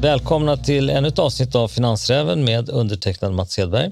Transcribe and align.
Välkomna 0.00 0.56
till 0.56 0.90
ännu 0.90 1.08
ett 1.08 1.18
avsnitt 1.18 1.54
av 1.54 1.68
Finansräven 1.68 2.44
med 2.44 2.68
undertecknad 2.68 3.34
Mats 3.34 3.58
Hedberg. 3.58 3.90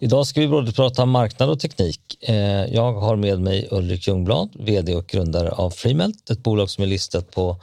Idag 0.00 0.26
ska 0.26 0.40
vi 0.40 0.48
både 0.48 0.72
prata 0.72 1.06
marknad 1.06 1.50
och 1.50 1.60
teknik. 1.60 2.00
Eh, 2.20 2.34
jag 2.74 2.92
har 2.92 3.16
med 3.16 3.40
mig 3.40 3.68
Ulrik 3.70 4.08
Ljungblad, 4.08 4.48
vd 4.58 4.94
och 4.94 5.06
grundare 5.06 5.50
av 5.50 5.70
Freemelt, 5.70 6.30
ett 6.30 6.42
bolag 6.42 6.70
som 6.70 6.84
är 6.84 6.88
listat 6.88 7.30
på 7.30 7.60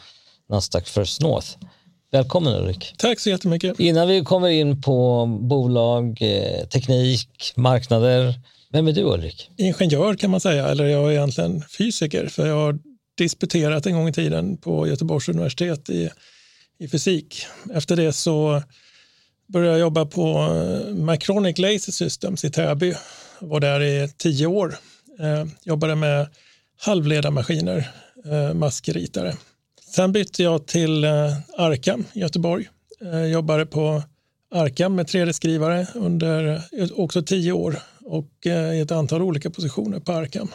Nasdaq 0.50 0.88
First 0.88 1.22
North. 1.22 1.48
Välkommen 2.12 2.54
Ulrik. 2.54 2.94
Tack 2.98 3.20
så 3.20 3.30
jättemycket. 3.30 3.80
Innan 3.80 4.08
vi 4.08 4.24
kommer 4.24 4.50
in 4.50 4.82
på 4.82 5.26
bolag, 5.42 6.18
eh, 6.22 6.68
teknik, 6.68 7.54
marknader. 7.56 8.34
Vem 8.72 8.88
är 8.88 8.92
du 8.92 9.04
Ulrik? 9.04 9.50
Ingenjör 9.58 10.16
kan 10.16 10.32
man 10.32 10.40
säga, 10.40 10.68
eller 10.68 10.86
jag 10.86 11.08
är 11.08 11.12
egentligen 11.12 11.64
fysiker 11.78 12.28
för 12.28 12.48
jag 12.48 12.56
har 12.56 12.80
disputerat 13.18 13.86
en 13.86 13.94
gång 13.94 14.08
i 14.08 14.14
tiden 14.14 14.58
på 14.58 14.88
Göteborgs 14.88 15.30
universitet 15.30 15.90
i, 15.90 16.10
i 16.78 16.88
fysik. 16.88 17.46
Efter 17.74 17.96
det 17.96 18.14
så 18.14 18.64
började 19.48 19.72
jag 19.72 19.80
jobba 19.80 20.06
på 20.06 20.30
eh, 20.32 20.96
Macronic 20.96 21.08
Micronic 21.08 21.58
Laser 21.58 21.92
Systems 21.92 22.46
i 22.46 22.50
Täby. 22.50 22.94
Var 23.40 23.60
där 23.60 23.82
i 23.82 24.10
tio 24.18 24.48
år. 24.48 24.76
Eh, 25.20 25.46
jobbade 25.64 25.96
med 25.96 26.28
halvledarmaskiner, 26.78 27.92
eh, 28.26 28.54
maskritare. 28.54 29.36
Sen 29.96 30.12
bytte 30.12 30.44
jag 30.44 30.68
till 30.68 31.04
eh, 31.04 31.38
Arcam 31.58 32.06
i 32.14 32.20
Göteborg. 32.20 32.70
Eh, 33.02 33.26
jobbade 33.26 33.66
på 33.66 34.04
Arcam 34.52 34.96
med 34.96 35.06
3D-skrivare 35.06 35.88
under 35.96 36.62
eh, 36.72 36.88
också 36.96 37.22
tio 37.22 37.52
år 37.52 37.80
och 38.06 38.48
eh, 38.48 38.74
i 38.74 38.80
ett 38.80 38.92
antal 38.92 39.22
olika 39.22 39.50
positioner 39.50 40.00
på 40.00 40.12
Arcam. 40.12 40.48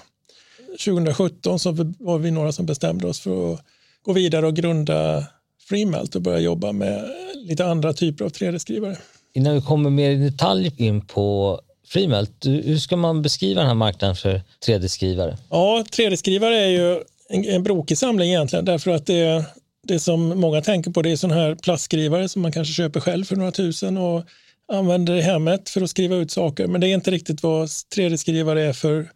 2017 0.84 1.59
så 1.59 1.73
var 1.98 2.18
vi 2.18 2.30
några 2.30 2.52
som 2.52 2.66
bestämde 2.66 3.07
oss 3.07 3.21
för 3.21 3.55
att 3.55 3.60
gå 4.02 4.12
vidare 4.12 4.46
och 4.46 4.57
grunda 4.57 5.27
Freemelt 5.71 6.15
och 6.15 6.23
börja 6.23 6.38
jobba 6.38 6.73
med 6.73 7.10
lite 7.35 7.65
andra 7.65 7.93
typer 7.93 8.24
av 8.24 8.30
3D-skrivare. 8.30 8.96
Innan 9.32 9.54
vi 9.54 9.60
kommer 9.60 9.90
mer 9.90 10.10
i 10.10 10.16
detalj 10.16 10.74
in 10.77 11.07
på 11.07 11.60
Freemelt, 11.88 12.46
hur 12.46 12.79
ska 12.79 12.96
man 12.96 13.23
beskriva 13.23 13.60
den 13.60 13.68
här 13.68 13.74
marknaden 13.74 14.16
för 14.16 14.43
3D-skrivare? 14.66 15.37
Ja, 15.51 15.85
3D-skrivare 15.93 16.54
är 16.54 16.68
ju 16.68 17.02
en, 17.29 17.45
en 17.45 17.62
brokig 17.62 17.99
samling 17.99 18.29
egentligen 18.29 18.65
därför 18.65 18.90
att 18.90 19.07
det, 19.07 19.45
det 19.82 20.01
som 20.01 20.40
många 20.40 20.60
tänker 20.60 20.90
på 20.90 21.02
det 21.02 21.10
är 21.10 21.16
sådana 21.16 21.40
här 21.40 21.54
plastskrivare 21.54 22.29
som 22.29 22.43
man 22.43 22.52
kanske 22.52 22.74
köper 22.74 23.01
själv 23.01 23.24
för 23.24 23.37
några 23.37 23.52
tusen 23.52 23.99
och 23.99 24.24
använder 24.73 25.15
i 25.15 25.21
hemmet 25.21 25.68
för 25.68 25.80
att 25.80 25.90
skriva 25.90 26.16
ut 26.16 26.30
saker. 26.30 26.66
Men 26.66 26.80
det 26.80 26.87
är 26.87 26.95
inte 26.95 27.10
riktigt 27.10 27.43
vad 27.43 27.66
3D-skrivare 27.96 28.62
är 28.62 28.73
för, 28.73 29.10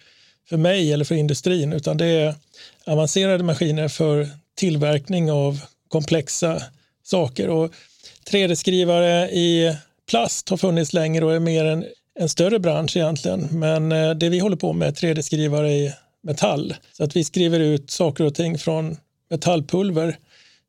för 0.48 0.56
mig 0.56 0.92
eller 0.92 1.05
för 1.05 1.14
industrin 1.14 1.72
utan 1.72 1.96
det 1.96 2.06
är 2.06 2.34
avancerade 2.86 3.44
maskiner 3.44 3.89
för 3.89 4.28
tillverkning 4.56 5.33
av 5.33 5.61
komplexa 5.95 6.62
saker. 7.05 7.48
Och 7.48 7.73
3D-skrivare 8.31 9.31
i 9.31 9.77
plast 10.11 10.48
har 10.48 10.56
funnits 10.56 10.92
längre 10.92 11.25
och 11.25 11.34
är 11.34 11.41
mer 11.41 11.64
en, 11.64 11.84
en 12.20 12.28
större 12.28 12.59
bransch 12.59 12.97
egentligen. 12.97 13.48
Men 13.51 13.92
eh, 13.92 14.11
det 14.11 14.28
vi 14.28 14.39
håller 14.39 14.56
på 14.56 14.73
med 14.73 14.89
är 14.89 14.92
3D-skrivare 14.92 15.73
i 15.73 15.92
metall. 16.23 16.75
Så 16.92 17.05
att 17.05 17.17
vi 17.17 17.25
skriver 17.25 17.61
ut 17.61 17.91
saker 17.91 18.25
och 18.25 18.34
ting 18.34 18.59
från 18.59 18.97
metallpulver 19.31 20.17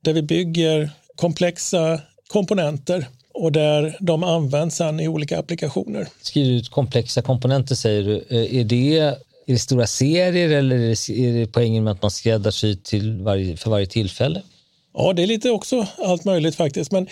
där 0.04 0.14
vi 0.14 0.22
bygger 0.22 0.90
komplexa 1.16 2.00
komponenter 2.28 3.06
och 3.34 3.52
där 3.52 3.98
de 4.00 4.24
används 4.24 4.76
sen 4.76 5.00
i 5.00 5.08
olika 5.08 5.40
applikationer. 5.40 6.08
Skriver 6.22 6.52
ut 6.52 6.70
komplexa 6.70 7.22
komponenter 7.22 7.76
säger 7.76 8.04
du. 8.04 8.26
Eh, 8.30 8.60
är 8.60 8.64
det, 8.64 8.98
är 8.98 9.18
det 9.46 9.60
stora 9.60 9.88
serier 9.88 10.50
eller 10.50 10.76
är 11.12 11.34
det 11.40 11.48
poängen 11.48 11.84
med 11.84 11.92
att 11.92 12.02
man 12.02 12.12
skräddarsyr 12.12 12.76
till 12.84 13.22
varje, 13.22 13.58
för 13.58 13.70
varje 13.70 13.86
tillfälle? 13.86 14.42
Ja, 14.98 15.14
det 15.14 15.24
är 15.24 15.28
lite 15.28 15.52
också 15.52 15.88
allt 15.98 16.26
möjligt 16.26 16.56
faktiskt. 16.56 16.92
Men 16.92 17.08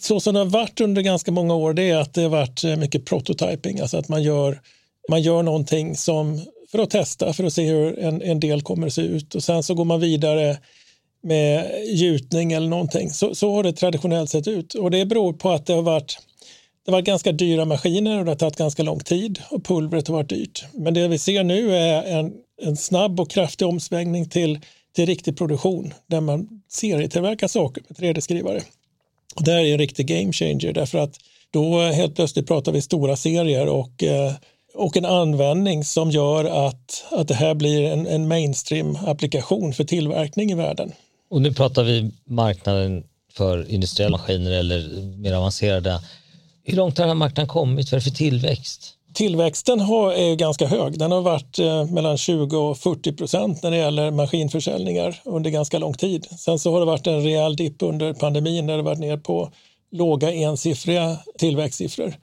så 0.00 0.20
som 0.20 0.34
det 0.34 0.40
har 0.40 0.46
varit 0.46 0.80
under 0.80 1.02
ganska 1.02 1.30
många 1.30 1.54
år 1.54 1.74
det 1.74 1.90
är 1.90 1.96
att 1.96 2.14
det 2.14 2.22
har 2.22 2.28
varit 2.28 2.64
eh, 2.64 2.76
mycket 2.76 3.04
prototyping, 3.04 3.80
alltså 3.80 3.98
att 3.98 4.08
man 4.08 4.22
gör, 4.22 4.60
man 5.10 5.22
gör 5.22 5.42
någonting 5.42 5.96
som 5.96 6.40
för 6.70 6.78
att 6.78 6.90
testa, 6.90 7.32
för 7.32 7.44
att 7.44 7.52
se 7.52 7.66
hur 7.66 7.98
en, 7.98 8.22
en 8.22 8.40
del 8.40 8.62
kommer 8.62 8.86
att 8.86 8.92
se 8.92 9.02
ut 9.02 9.34
och 9.34 9.44
sen 9.44 9.62
så 9.62 9.74
går 9.74 9.84
man 9.84 10.00
vidare 10.00 10.58
med 11.22 11.70
gjutning 11.86 12.52
eller 12.52 12.68
någonting. 12.68 13.10
Så, 13.10 13.34
så 13.34 13.54
har 13.54 13.62
det 13.62 13.72
traditionellt 13.72 14.30
sett 14.30 14.48
ut 14.48 14.74
och 14.74 14.90
det 14.90 15.06
beror 15.06 15.32
på 15.32 15.50
att 15.50 15.66
det 15.66 15.72
har 15.72 15.82
varit 15.82 16.18
det 16.84 16.92
har 16.92 16.98
varit 16.98 17.06
ganska 17.06 17.32
dyra 17.32 17.64
maskiner 17.64 18.18
och 18.18 18.24
det 18.24 18.30
har 18.30 18.36
tagit 18.36 18.56
ganska 18.56 18.82
lång 18.82 19.00
tid 19.00 19.42
och 19.50 19.64
pulvret 19.64 20.08
har 20.08 20.14
varit 20.14 20.28
dyrt. 20.28 20.64
Men 20.72 20.94
det 20.94 21.08
vi 21.08 21.18
ser 21.18 21.44
nu 21.44 21.76
är 21.76 22.02
en, 22.02 22.32
en 22.62 22.76
snabb 22.76 23.20
och 23.20 23.30
kraftig 23.30 23.68
omsvängning 23.68 24.28
till, 24.28 24.60
till 24.96 25.06
riktig 25.06 25.38
produktion 25.38 25.94
där 26.06 26.20
man 26.20 26.48
serietillverkar 26.68 27.48
saker 27.48 27.82
med 27.88 27.98
3D-skrivare. 27.98 28.62
Och 29.34 29.44
det 29.44 29.52
här 29.52 29.58
är 29.58 29.72
en 29.72 29.78
riktig 29.78 30.06
game 30.06 30.32
changer 30.32 30.72
därför 30.72 30.98
att 30.98 31.18
då 31.50 31.80
helt 31.80 32.16
plötsligt 32.16 32.46
pratar 32.46 32.72
vi 32.72 32.82
stora 32.82 33.16
serier 33.16 33.68
och 33.68 34.02
eh, 34.02 34.32
och 34.74 34.96
en 34.96 35.04
användning 35.04 35.84
som 35.84 36.10
gör 36.10 36.66
att, 36.66 37.04
att 37.10 37.28
det 37.28 37.34
här 37.34 37.54
blir 37.54 37.84
en, 37.84 38.06
en 38.06 38.32
mainstream-applikation 38.32 39.72
för 39.72 39.84
tillverkning 39.84 40.50
i 40.50 40.54
världen. 40.54 40.92
Och 41.30 41.42
nu 41.42 41.52
pratar 41.54 41.84
vi 41.84 42.10
marknaden 42.24 43.04
för 43.32 43.70
industriella 43.70 44.16
maskiner 44.16 44.50
eller 44.50 45.02
mer 45.16 45.34
avancerade. 45.34 46.00
Hur 46.64 46.76
långt 46.76 46.98
har 46.98 47.04
den 47.04 47.10
här 47.10 47.14
marknaden 47.14 47.48
kommit? 47.48 47.92
Vad 47.92 47.98
är 47.98 48.04
det 48.04 48.10
för 48.10 48.16
tillväxt? 48.16 48.95
Tillväxten 49.16 49.80
har, 49.80 50.12
är 50.12 50.34
ganska 50.34 50.66
hög. 50.66 50.98
Den 50.98 51.12
har 51.12 51.22
varit 51.22 51.58
eh, 51.58 51.84
mellan 51.84 52.18
20 52.18 52.56
och 52.56 52.78
40 52.78 53.12
procent 53.12 53.62
när 53.62 53.70
det 53.70 53.76
gäller 53.76 54.10
maskinförsäljningar 54.10 55.20
under 55.24 55.50
ganska 55.50 55.78
lång 55.78 55.94
tid. 55.94 56.26
Sen 56.38 56.58
så 56.58 56.72
har 56.72 56.80
det 56.80 56.86
varit 56.86 57.06
en 57.06 57.22
rejäl 57.22 57.56
dipp 57.56 57.82
under 57.82 58.12
pandemin 58.12 58.66
när 58.66 58.76
det 58.76 58.82
varit 58.82 58.98
ner 58.98 59.16
på 59.16 59.50
låga 59.92 60.32
ensiffriga 60.32 61.18
tillväxtsiffror. 61.38 62.14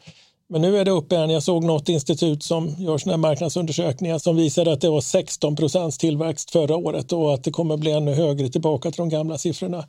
Men 0.49 0.61
nu 0.61 0.77
är 0.77 0.85
det 0.85 0.91
uppe 0.91 1.15
igen. 1.15 1.29
Jag 1.29 1.43
såg 1.43 1.63
något 1.63 1.89
institut 1.89 2.43
som 2.43 2.75
gör 2.77 2.97
såna 2.97 3.13
här 3.13 3.17
marknadsundersökningar 3.17 4.17
som 4.17 4.35
visade 4.35 4.73
att 4.73 4.81
det 4.81 4.89
var 4.89 5.01
16 5.01 5.55
procents 5.55 5.97
tillväxt 5.97 6.51
förra 6.51 6.75
året 6.75 7.11
och 7.11 7.33
att 7.33 7.43
det 7.43 7.51
kommer 7.51 7.77
bli 7.77 7.91
ännu 7.91 8.13
högre 8.13 8.49
tillbaka 8.49 8.91
till 8.91 8.97
de 8.97 9.09
gamla 9.09 9.37
siffrorna. 9.37 9.87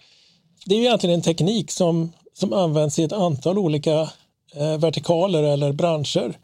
Det 0.67 0.75
är 0.75 0.79
ju 0.79 0.85
egentligen 0.85 1.15
en 1.15 1.23
teknik 1.23 1.71
som, 1.71 2.13
som 2.33 2.53
används 2.53 2.99
i 2.99 3.03
ett 3.03 3.13
antal 3.13 3.59
olika 3.59 4.01
eh, 4.55 4.79
vertikaler 4.79 5.43
eller 5.43 5.73
branscher. 5.73 6.35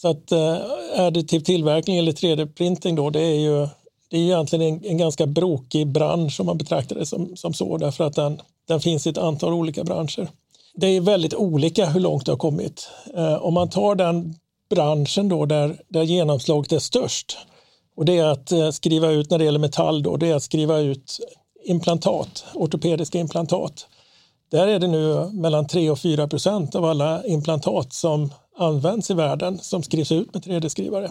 Så 0.00 0.08
att 0.08 0.32
eh, 0.32 0.56
additiv 0.96 1.40
tillverkning 1.40 1.98
eller 1.98 2.12
3D-printing 2.12 2.96
då, 2.96 3.10
det 3.10 3.20
är 3.20 3.40
ju 3.40 3.68
det 4.10 4.16
är 4.16 4.20
egentligen 4.20 4.74
en, 4.74 4.84
en 4.84 4.98
ganska 4.98 5.26
brokig 5.26 5.86
bransch 5.86 6.40
om 6.40 6.46
man 6.46 6.58
betraktar 6.58 6.96
det 6.96 7.06
som, 7.06 7.36
som 7.36 7.54
så 7.54 7.76
därför 7.76 8.04
att 8.04 8.14
den, 8.14 8.40
den 8.68 8.80
finns 8.80 9.06
i 9.06 9.10
ett 9.10 9.18
antal 9.18 9.52
olika 9.52 9.84
branscher 9.84 10.28
det 10.74 10.86
är 10.86 11.00
väldigt 11.00 11.34
olika 11.34 11.86
hur 11.86 12.00
långt 12.00 12.26
det 12.26 12.32
har 12.32 12.36
kommit. 12.36 12.88
Eh, 13.14 13.34
om 13.34 13.54
man 13.54 13.70
tar 13.70 13.94
den 13.94 14.34
branschen 14.70 15.28
då 15.28 15.46
där, 15.46 15.76
där 15.88 16.02
genomslaget 16.02 16.72
är 16.72 16.78
störst 16.78 17.38
och 17.96 18.04
det 18.04 18.18
är 18.18 18.24
att 18.24 18.52
eh, 18.52 18.70
skriva 18.70 19.10
ut 19.10 19.30
när 19.30 19.38
det 19.38 19.44
gäller 19.44 19.58
metall 19.58 20.02
då, 20.02 20.16
det 20.16 20.28
är 20.28 20.34
att 20.34 20.42
skriva 20.42 20.78
ut 20.78 21.18
implantat, 21.64 22.44
ortopediska 22.54 23.18
implantat. 23.18 23.86
Där 24.50 24.68
är 24.68 24.78
det 24.78 24.86
nu 24.86 25.30
mellan 25.32 25.66
3 25.66 25.90
och 25.90 25.98
4 25.98 26.28
procent 26.28 26.74
av 26.74 26.84
alla 26.84 27.24
implantat 27.24 27.92
som 27.92 28.30
används 28.60 29.10
i 29.10 29.14
världen 29.14 29.58
som 29.58 29.82
skrivs 29.82 30.12
ut 30.12 30.34
med 30.34 30.42
3D-skrivare. 30.42 31.10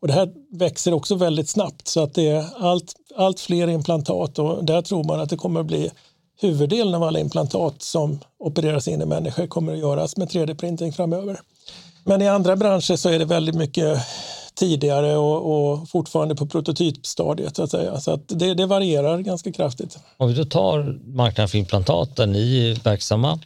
Och 0.00 0.08
det 0.08 0.14
här 0.14 0.28
växer 0.50 0.94
också 0.94 1.14
väldigt 1.14 1.48
snabbt 1.48 1.88
så 1.88 2.02
att 2.02 2.14
det 2.14 2.28
är 2.28 2.46
allt, 2.58 2.94
allt 3.16 3.40
fler 3.40 3.68
implantat 3.68 4.38
och 4.38 4.64
där 4.64 4.82
tror 4.82 5.04
man 5.04 5.20
att 5.20 5.30
det 5.30 5.36
kommer 5.36 5.60
att 5.60 5.66
bli 5.66 5.90
huvuddelen 6.40 6.94
av 6.94 7.02
alla 7.02 7.20
implantat 7.20 7.82
som 7.82 8.18
opereras 8.38 8.88
in 8.88 9.02
i 9.02 9.06
människor 9.06 9.46
kommer 9.46 9.72
att 9.72 9.78
göras 9.78 10.16
med 10.16 10.28
3D-printing 10.28 10.92
framöver. 10.92 11.40
Men 12.04 12.22
i 12.22 12.28
andra 12.28 12.56
branscher 12.56 12.96
så 12.96 13.08
är 13.08 13.18
det 13.18 13.24
väldigt 13.24 13.54
mycket 13.54 13.98
tidigare 14.54 15.16
och, 15.16 15.72
och 15.72 15.88
fortfarande 15.88 16.34
på 16.34 16.46
prototypstadiet 16.46 17.56
så 17.56 17.62
att 17.62 17.70
säga. 17.70 18.00
Så 18.00 18.10
att 18.10 18.28
det, 18.28 18.54
det, 18.54 18.66
varierar 18.66 19.18
ganska 19.18 19.52
kraftigt. 19.52 19.98
Om 20.16 20.28
vi 20.28 20.34
då 20.34 20.44
tar 20.44 21.00
marknaden 21.04 21.48
för 21.48 21.58
implantat 21.58 22.16
där 22.16 22.26
ni 22.26 22.70
är 22.70 22.84
verksamma 22.84 23.38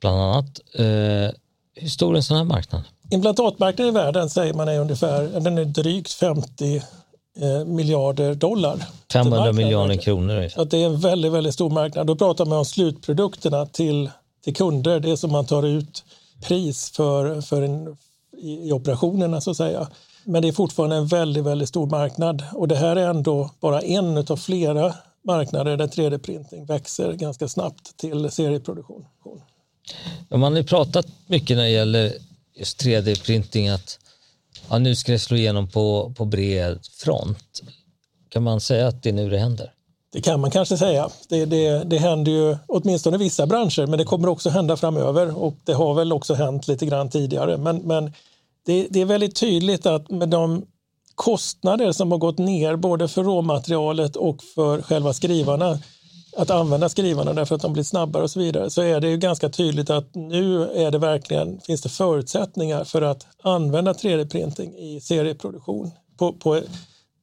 bland 0.00 0.20
annat. 0.20 0.60
Eh, 0.74 1.34
hur 1.80 1.88
stor 1.88 2.12
är 2.12 2.16
en 2.16 2.22
sån 2.22 2.36
här 2.36 2.44
marknad? 2.44 2.82
Implantatmarknaden 3.10 3.94
i 3.94 3.98
världen 3.98 4.30
säger 4.30 4.54
man 4.54 4.68
är 4.68 4.80
ungefär 4.80 5.40
den 5.40 5.58
är 5.58 5.64
drygt 5.64 6.12
50 6.12 6.82
Eh, 7.40 7.64
miljarder 7.64 8.34
dollar. 8.34 8.84
500 9.12 9.52
miljoner 9.52 9.96
kronor. 9.96 10.48
Att 10.56 10.70
det 10.70 10.82
är 10.82 10.86
en 10.86 11.00
väldigt, 11.00 11.32
väldigt 11.32 11.54
stor 11.54 11.70
marknad. 11.70 12.06
Då 12.06 12.16
pratar 12.16 12.44
man 12.44 12.58
om 12.58 12.64
slutprodukterna 12.64 13.66
till, 13.66 14.10
till 14.44 14.56
kunder. 14.56 15.00
Det 15.00 15.16
som 15.16 15.32
man 15.32 15.46
tar 15.46 15.62
ut 15.62 16.04
pris 16.42 16.90
för, 16.90 17.40
för 17.40 17.62
en, 17.62 17.96
i, 18.38 18.68
i 18.68 18.72
operationerna 18.72 19.40
så 19.40 19.50
att 19.50 19.56
säga. 19.56 19.88
Men 20.24 20.42
det 20.42 20.48
är 20.48 20.52
fortfarande 20.52 20.96
en 20.96 21.06
väldigt, 21.06 21.44
väldigt 21.44 21.68
stor 21.68 21.86
marknad 21.86 22.44
och 22.54 22.68
det 22.68 22.76
här 22.76 22.96
är 22.96 23.10
ändå 23.10 23.50
bara 23.60 23.80
en 23.80 24.18
av 24.18 24.36
flera 24.36 24.94
marknader 25.24 25.76
där 25.76 25.86
3D-printing 25.86 26.66
växer 26.66 27.12
ganska 27.12 27.48
snabbt 27.48 27.96
till 27.96 28.30
serieproduktion. 28.30 29.04
Man 30.28 30.56
har 30.56 30.62
pratat 30.62 31.06
mycket 31.26 31.56
när 31.56 31.64
det 31.64 31.70
gäller 31.70 32.12
just 32.56 32.84
3D-printing 32.84 33.74
att 33.74 33.98
ja, 34.70 34.78
nu 34.78 34.96
ska 34.96 35.12
det 35.12 35.18
slå 35.18 35.36
igenom 35.36 35.68
på, 35.68 36.14
på 36.16 36.24
bred 36.24 36.78
front. 36.98 37.62
Kan 38.28 38.42
man 38.42 38.60
säga 38.60 38.88
att 38.88 39.02
det 39.02 39.08
är 39.08 39.12
nu 39.12 39.30
det 39.30 39.38
händer? 39.38 39.72
Det 40.12 40.20
kan 40.20 40.40
man 40.40 40.50
kanske 40.50 40.76
säga. 40.76 41.08
Det, 41.28 41.44
det, 41.44 41.84
det 41.84 41.98
händer 41.98 42.32
ju 42.32 42.56
åtminstone 42.66 43.16
i 43.16 43.18
vissa 43.18 43.46
branscher, 43.46 43.86
men 43.86 43.98
det 43.98 44.04
kommer 44.04 44.28
också 44.28 44.50
hända 44.50 44.76
framöver 44.76 45.38
och 45.42 45.54
det 45.64 45.72
har 45.72 45.94
väl 45.94 46.12
också 46.12 46.34
hänt 46.34 46.68
lite 46.68 46.86
grann 46.86 47.10
tidigare. 47.10 47.56
Men, 47.56 47.76
men 47.76 48.12
det, 48.66 48.86
det 48.90 49.00
är 49.00 49.04
väldigt 49.04 49.36
tydligt 49.36 49.86
att 49.86 50.10
med 50.10 50.28
de 50.28 50.66
kostnader 51.14 51.92
som 51.92 52.12
har 52.12 52.18
gått 52.18 52.38
ner 52.38 52.76
både 52.76 53.08
för 53.08 53.24
råmaterialet 53.24 54.16
och 54.16 54.42
för 54.54 54.82
själva 54.82 55.12
skrivarna 55.12 55.78
att 56.38 56.50
använda 56.50 56.88
skrivarna 56.88 57.32
därför 57.32 57.54
att 57.54 57.62
de 57.62 57.72
blir 57.72 57.82
snabbare 57.82 58.22
och 58.22 58.30
så 58.30 58.40
vidare 58.40 58.70
så 58.70 58.82
är 58.82 59.00
det 59.00 59.08
ju 59.08 59.16
ganska 59.16 59.48
tydligt 59.48 59.90
att 59.90 60.14
nu 60.14 60.62
är 60.62 60.90
det 60.90 60.98
verkligen, 60.98 61.60
finns 61.60 61.82
det 61.82 61.88
förutsättningar 61.88 62.84
för 62.84 63.02
att 63.02 63.26
använda 63.42 63.92
3D-printing 63.92 64.76
i 64.76 65.00
serieproduktion 65.00 65.90
på, 66.18 66.32
på, 66.32 66.60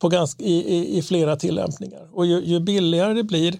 på 0.01 0.09
ganska, 0.09 0.43
i, 0.43 0.53
i, 0.53 0.97
i 0.97 1.01
flera 1.01 1.35
tillämpningar. 1.35 2.09
Och 2.11 2.25
ju, 2.25 2.45
ju 2.45 2.59
billigare 2.59 3.13
det 3.13 3.23
blir 3.23 3.59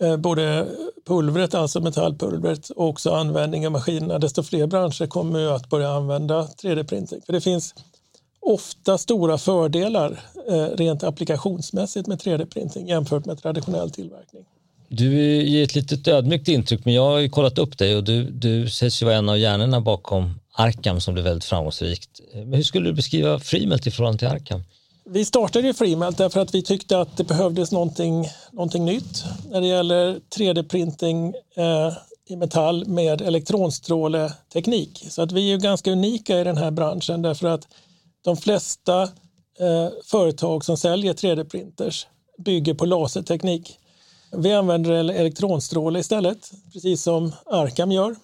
eh, 0.00 0.16
både 0.16 0.66
pulvret, 1.06 1.54
alltså 1.54 1.80
metallpulvret 1.80 2.70
och 2.70 2.88
också 2.88 3.10
användning 3.10 3.66
av 3.66 3.72
maskinerna, 3.72 4.18
desto 4.18 4.42
fler 4.42 4.66
branscher 4.66 5.06
kommer 5.06 5.54
att 5.54 5.68
börja 5.68 5.90
använda 5.90 6.42
3D-printing. 6.42 7.20
För 7.26 7.32
det 7.32 7.40
finns 7.40 7.74
ofta 8.40 8.98
stora 8.98 9.38
fördelar 9.38 10.20
eh, 10.48 10.64
rent 10.64 11.02
applikationsmässigt 11.02 12.06
med 12.06 12.18
3D-printing 12.18 12.88
jämfört 12.88 13.24
med 13.24 13.42
traditionell 13.42 13.90
tillverkning. 13.90 14.44
Du 14.92 15.14
ger 15.42 15.64
ett 15.64 15.74
litet 15.74 16.08
ödmjukt 16.08 16.48
intryck, 16.48 16.84
men 16.84 16.94
jag 16.94 17.02
har 17.02 17.18
ju 17.18 17.28
kollat 17.28 17.58
upp 17.58 17.78
dig 17.78 17.96
och 17.96 18.04
du, 18.04 18.24
du 18.24 18.70
sägs 18.70 19.02
ju 19.02 19.06
vara 19.06 19.16
en 19.16 19.28
av 19.28 19.38
hjärnorna 19.38 19.80
bakom 19.80 20.40
Arkham 20.52 21.00
som 21.00 21.14
blev 21.14 21.24
väldigt 21.24 21.44
framgångsrikt. 21.44 22.20
Men 22.34 22.54
hur 22.54 22.62
skulle 22.62 22.90
du 22.90 22.94
beskriva 22.94 23.38
Freemelt 23.38 23.86
i 23.86 23.90
förhållande 23.90 24.18
till 24.18 24.28
Arkham? 24.28 24.62
Vi 25.04 25.24
startade 25.24 25.66
ju 25.66 25.74
Freemelt 25.74 26.18
därför 26.18 26.40
att 26.40 26.54
vi 26.54 26.62
tyckte 26.62 27.00
att 27.00 27.16
det 27.16 27.24
behövdes 27.24 27.72
någonting, 27.72 28.28
någonting 28.52 28.84
nytt 28.84 29.24
när 29.50 29.60
det 29.60 29.66
gäller 29.66 30.20
3D-printing 30.36 31.34
eh, 31.56 31.92
i 32.28 32.36
metall 32.36 32.86
med 32.86 33.20
elektronstråleteknik. 33.20 35.06
Så 35.08 35.22
att 35.22 35.32
vi 35.32 35.40
är 35.40 35.50
ju 35.50 35.58
ganska 35.58 35.92
unika 35.92 36.40
i 36.40 36.44
den 36.44 36.56
här 36.56 36.70
branschen 36.70 37.22
därför 37.22 37.48
att 37.48 37.68
de 38.24 38.36
flesta 38.36 39.02
eh, 39.02 39.88
företag 40.04 40.64
som 40.64 40.76
säljer 40.76 41.14
3D-printers 41.14 42.06
bygger 42.38 42.74
på 42.74 42.84
laserteknik. 42.84 43.76
Vi 44.36 44.52
använder 44.52 44.90
elektronstråle 44.90 45.98
istället, 45.98 46.50
precis 46.72 47.02
som 47.02 47.32
Arkham 47.46 47.92
gör. 47.92 48.16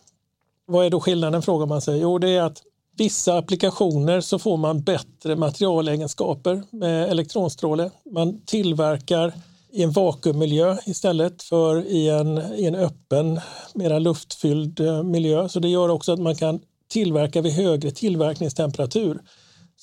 Vad 0.67 0.87
är 0.87 0.91
då 0.91 1.01
skillnaden 1.01 1.43
frågar 1.43 1.67
man 1.67 1.81
sig? 1.81 2.01
Jo, 2.01 2.19
det 2.19 2.31
är 2.31 2.43
att 2.43 2.63
vissa 2.97 3.39
applikationer 3.39 4.21
så 4.21 4.39
får 4.39 4.57
man 4.57 4.83
bättre 4.83 5.37
materialegenskaper 5.37 6.63
med 6.71 7.11
elektronstråle. 7.11 7.91
Man 8.11 8.41
tillverkar 8.45 9.33
i 9.71 9.83
en 9.83 9.91
vakuummiljö 9.91 10.77
istället 10.87 11.43
för 11.43 11.87
i 11.87 12.09
en, 12.09 12.39
i 12.39 12.65
en 12.65 12.75
öppen, 12.75 13.41
mera 13.75 13.99
luftfylld 13.99 14.81
eh, 14.81 15.03
miljö. 15.03 15.49
Så 15.49 15.61
det 15.61 15.69
gör 15.69 15.89
också 15.89 16.13
att 16.13 16.21
man 16.21 16.37
kan 16.37 16.61
tillverka 16.89 17.43
vid 17.43 17.53
högre 17.53 17.91
tillverkningstemperatur. 17.91 19.21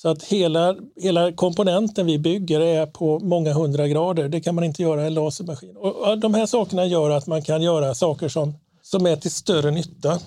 Så 0.04 0.10
att 0.10 0.22
hela, 0.22 0.76
hela 0.96 1.32
komponenten 1.32 2.06
vi 2.06 2.18
bygger 2.18 2.60
är 2.60 2.86
på 2.86 3.18
många 3.18 3.52
hundra 3.52 3.88
grader. 3.88 4.28
Det 4.28 4.40
kan 4.40 4.54
man 4.54 4.64
inte 4.64 4.82
göra 4.82 5.04
i 5.04 5.06
en 5.06 5.14
lasermaskin. 5.14 5.76
Och 5.76 6.18
de 6.18 6.34
här 6.34 6.46
sakerna 6.46 6.86
gör 6.86 7.10
att 7.10 7.26
man 7.26 7.42
kan 7.42 7.62
göra 7.62 7.94
saker 7.94 8.28
som, 8.28 8.54
som 8.82 9.06
är 9.06 9.16
till 9.16 9.30
större 9.30 9.70
nytta 9.70 10.18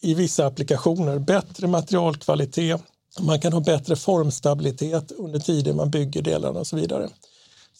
i 0.00 0.14
vissa 0.14 0.46
applikationer. 0.46 1.18
Bättre 1.18 1.66
materialkvalitet, 1.66 2.82
man 3.20 3.40
kan 3.40 3.52
ha 3.52 3.60
bättre 3.60 3.96
formstabilitet 3.96 5.12
under 5.12 5.38
tiden 5.38 5.76
man 5.76 5.90
bygger 5.90 6.22
delarna 6.22 6.60
och 6.60 6.66
så 6.66 6.76
vidare. 6.76 7.08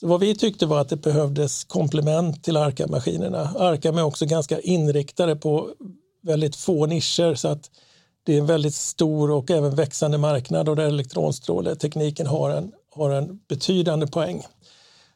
Så 0.00 0.06
vad 0.06 0.20
vi 0.20 0.34
tyckte 0.34 0.66
var 0.66 0.80
att 0.80 0.88
det 0.88 0.96
behövdes 0.96 1.64
komplement 1.64 2.44
till 2.44 2.56
Arca-maskinerna. 2.56 3.54
Arca 3.58 3.88
är 3.88 4.02
också 4.02 4.26
ganska 4.26 4.60
inriktade 4.60 5.36
på 5.36 5.70
väldigt 6.22 6.56
få 6.56 6.86
nischer 6.86 7.34
så 7.34 7.48
att 7.48 7.70
det 8.24 8.34
är 8.34 8.38
en 8.38 8.46
väldigt 8.46 8.74
stor 8.74 9.30
och 9.30 9.50
även 9.50 9.74
växande 9.74 10.18
marknad 10.18 10.68
och 10.68 10.76
där 10.76 10.86
elektronstråletekniken 10.86 12.26
har 12.26 12.50
en, 12.50 12.72
har 12.94 13.10
en 13.10 13.40
betydande 13.48 14.06
poäng. 14.06 14.42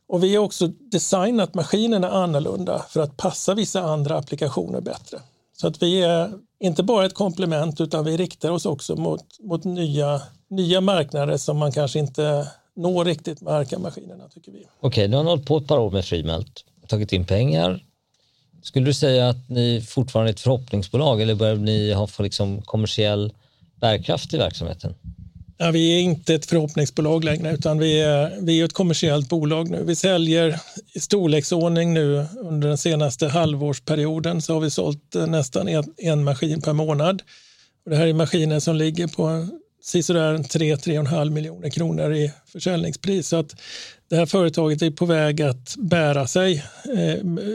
Och 0.08 0.24
vi 0.24 0.36
har 0.36 0.44
också 0.44 0.66
designat 0.66 1.54
maskinerna 1.54 2.10
annorlunda 2.10 2.84
för 2.88 3.00
att 3.00 3.16
passa 3.16 3.54
vissa 3.54 3.82
andra 3.82 4.18
applikationer 4.18 4.80
bättre. 4.80 5.18
Så 5.56 5.66
att 5.66 5.82
vi 5.82 6.02
är 6.02 6.32
inte 6.60 6.82
bara 6.82 7.06
ett 7.06 7.14
komplement 7.14 7.80
utan 7.80 8.04
vi 8.04 8.16
riktar 8.16 8.50
oss 8.50 8.66
också 8.66 8.96
mot, 8.96 9.24
mot 9.40 9.64
nya, 9.64 10.22
nya 10.48 10.80
marknader 10.80 11.36
som 11.36 11.58
man 11.58 11.72
kanske 11.72 11.98
inte 11.98 12.48
når 12.76 13.04
riktigt 13.04 13.40
med 13.40 13.54
Arca-maskinerna 13.54 14.28
tycker 14.28 14.52
vi. 14.52 14.66
Okej, 14.80 15.08
nu 15.08 15.16
har 15.16 15.24
ni 15.24 15.30
hållit 15.30 15.46
på 15.46 15.56
ett 15.56 15.66
par 15.66 15.78
år 15.78 15.90
med 15.90 16.04
Freemelt, 16.04 16.64
tagit 16.86 17.12
in 17.12 17.24
pengar, 17.24 17.85
skulle 18.66 18.86
du 18.86 18.94
säga 18.94 19.28
att 19.28 19.48
ni 19.48 19.80
fortfarande 19.88 20.30
är 20.30 20.32
ett 20.32 20.40
förhoppningsbolag 20.40 21.22
eller 21.22 21.34
börjar 21.34 21.56
ni 21.56 21.92
ha 21.92 22.08
liksom 22.18 22.62
kommersiell 22.62 23.32
bärkraft 23.80 24.34
i 24.34 24.38
verksamheten? 24.38 24.94
Ja, 25.58 25.70
vi 25.70 25.96
är 25.96 26.00
inte 26.00 26.34
ett 26.34 26.46
förhoppningsbolag 26.46 27.24
längre 27.24 27.52
utan 27.52 27.78
vi 27.78 28.00
är, 28.00 28.38
vi 28.40 28.60
är 28.60 28.64
ett 28.64 28.72
kommersiellt 28.72 29.28
bolag 29.28 29.70
nu. 29.70 29.84
Vi 29.84 29.96
säljer 29.96 30.60
i 30.92 31.00
storleksordning 31.00 31.94
nu 31.94 32.26
under 32.40 32.68
den 32.68 32.78
senaste 32.78 33.28
halvårsperioden 33.28 34.42
så 34.42 34.54
har 34.54 34.60
vi 34.60 34.70
sålt 34.70 35.14
eh, 35.14 35.26
nästan 35.26 35.68
en, 35.68 35.84
en 35.96 36.24
maskin 36.24 36.60
per 36.60 36.72
månad. 36.72 37.22
Och 37.84 37.90
det 37.90 37.96
här 37.96 38.06
är 38.06 38.12
maskiner 38.12 38.60
som 38.60 38.76
ligger 38.76 39.06
på 39.06 39.48
sisådär 39.86 40.38
3-3,5 40.38 41.30
miljoner 41.30 41.70
kronor 41.70 42.14
i 42.14 42.32
försäljningspris. 42.46 43.28
Så 43.28 43.36
att 43.36 43.56
det 44.08 44.16
här 44.16 44.26
företaget 44.26 44.82
är 44.82 44.90
på 44.90 45.06
väg 45.06 45.42
att 45.42 45.74
bära 45.78 46.26
sig 46.26 46.64
eh, 46.96 47.14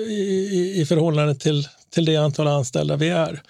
i, 0.10 0.74
i 0.76 0.86
förhållande 0.86 1.36
till, 1.36 1.68
till 1.90 2.06
det 2.06 2.16
antal 2.16 2.48
anställda 2.48 2.96
vi 2.96 3.10
är. 3.10 3.42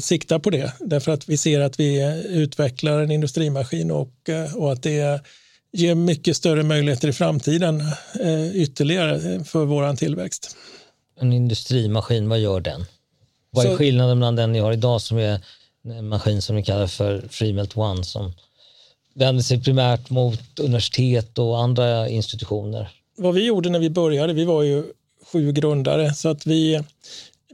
siktar 0.00 0.38
på 0.38 0.50
det 0.50 0.72
därför 0.80 1.12
att 1.12 1.28
vi 1.28 1.36
ser 1.36 1.60
att 1.60 1.80
vi 1.80 2.22
utvecklar 2.28 3.00
en 3.00 3.10
industrimaskin 3.10 3.90
och, 3.90 4.14
och 4.54 4.72
att 4.72 4.82
det 4.82 5.22
ger 5.72 5.94
mycket 5.94 6.36
större 6.36 6.62
möjligheter 6.62 7.08
i 7.08 7.12
framtiden 7.12 7.80
eh, 8.20 8.56
ytterligare 8.56 9.44
för 9.44 9.64
vår 9.64 9.96
tillväxt. 9.96 10.56
En 11.20 11.32
industrimaskin, 11.32 12.28
vad 12.28 12.38
gör 12.38 12.60
den? 12.60 12.84
Vad 13.50 13.66
är 13.66 13.76
skillnaden 13.76 14.18
mellan 14.18 14.36
den 14.36 14.52
ni 14.52 14.58
har 14.58 14.72
idag 14.72 15.00
som 15.00 15.18
är 15.18 15.40
en 15.84 16.08
maskin 16.08 16.42
som 16.42 16.56
ni 16.56 16.64
kallar 16.64 16.86
för 16.86 17.28
Freemelt 17.30 17.76
One 17.76 18.04
som 18.04 18.32
vänder 19.14 19.42
sig 19.42 19.62
primärt 19.62 20.10
mot 20.10 20.58
universitet 20.60 21.38
och 21.38 21.62
andra 21.62 22.08
institutioner? 22.08 22.88
Vad 23.16 23.34
vi 23.34 23.46
gjorde 23.46 23.70
när 23.70 23.78
vi 23.78 23.90
började, 23.90 24.32
vi 24.32 24.44
var 24.44 24.62
ju 24.62 24.84
sju 25.32 25.52
grundare 25.52 26.14
så 26.14 26.28
att 26.28 26.46
vi, 26.46 26.82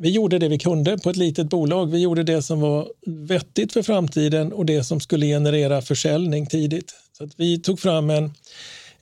vi 0.00 0.11
gjorde 0.11 0.38
det 0.38 0.49
vi 0.49 0.59
kunde 0.59 0.99
på 0.99 1.11
ett 1.11 1.17
litet 1.17 1.50
bolag. 1.50 1.90
Vi 1.90 1.99
gjorde 1.99 2.23
det 2.23 2.43
som 2.43 2.61
var 2.61 2.88
vettigt 3.07 3.73
för 3.73 3.83
framtiden 3.83 4.52
och 4.52 4.67
det 4.67 4.85
som 4.85 5.00
skulle 5.00 5.26
generera 5.26 5.83
försäljning 5.83 6.47
tidigt. 6.47 6.95
Så 7.19 7.25
att 7.25 7.31
vi 7.37 7.59
tog 7.59 7.81
fram 7.81 8.11
en, 8.11 8.33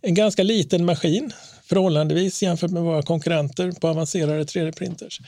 en 0.02 0.14
ganska 0.14 0.42
liten 0.42 0.84
maskin 0.84 1.32
förhållandevis 1.68 2.42
jämfört 2.42 2.70
med 2.70 2.82
våra 2.82 3.02
konkurrenter 3.02 3.72
på 3.72 3.88
avancerade 3.88 4.44
3D-printers. 4.44 5.20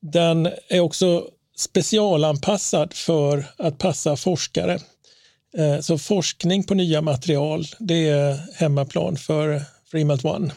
Den 0.00 0.48
är 0.68 0.80
också 0.80 1.28
specialanpassad 1.56 2.92
för 2.94 3.44
att 3.56 3.78
passa 3.78 4.16
forskare. 4.16 4.78
Eh, 5.58 5.80
så 5.80 5.98
forskning 5.98 6.64
på 6.64 6.74
nya 6.74 7.02
material, 7.02 7.66
det 7.78 8.08
är 8.08 8.40
hemmaplan 8.54 9.16
för 9.16 9.62
Freemelt 9.90 10.24
One. 10.24 10.52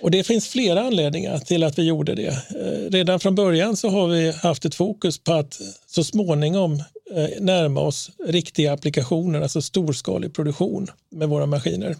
Och 0.00 0.10
det 0.10 0.24
finns 0.24 0.48
flera 0.48 0.80
anledningar 0.82 1.38
till 1.38 1.64
att 1.64 1.78
vi 1.78 1.82
gjorde 1.82 2.14
det. 2.14 2.28
Eh, 2.28 2.90
redan 2.90 3.20
från 3.20 3.34
början 3.34 3.76
så 3.76 3.88
har 3.88 4.08
vi 4.08 4.32
haft 4.32 4.64
ett 4.64 4.74
fokus 4.74 5.18
på 5.18 5.32
att 5.32 5.60
så 5.86 6.04
småningom 6.04 6.72
eh, 7.16 7.40
närma 7.40 7.80
oss 7.80 8.10
riktiga 8.26 8.72
applikationer, 8.72 9.40
alltså 9.40 9.62
storskalig 9.62 10.34
produktion 10.34 10.86
med 11.10 11.28
våra 11.28 11.46
maskiner. 11.46 11.96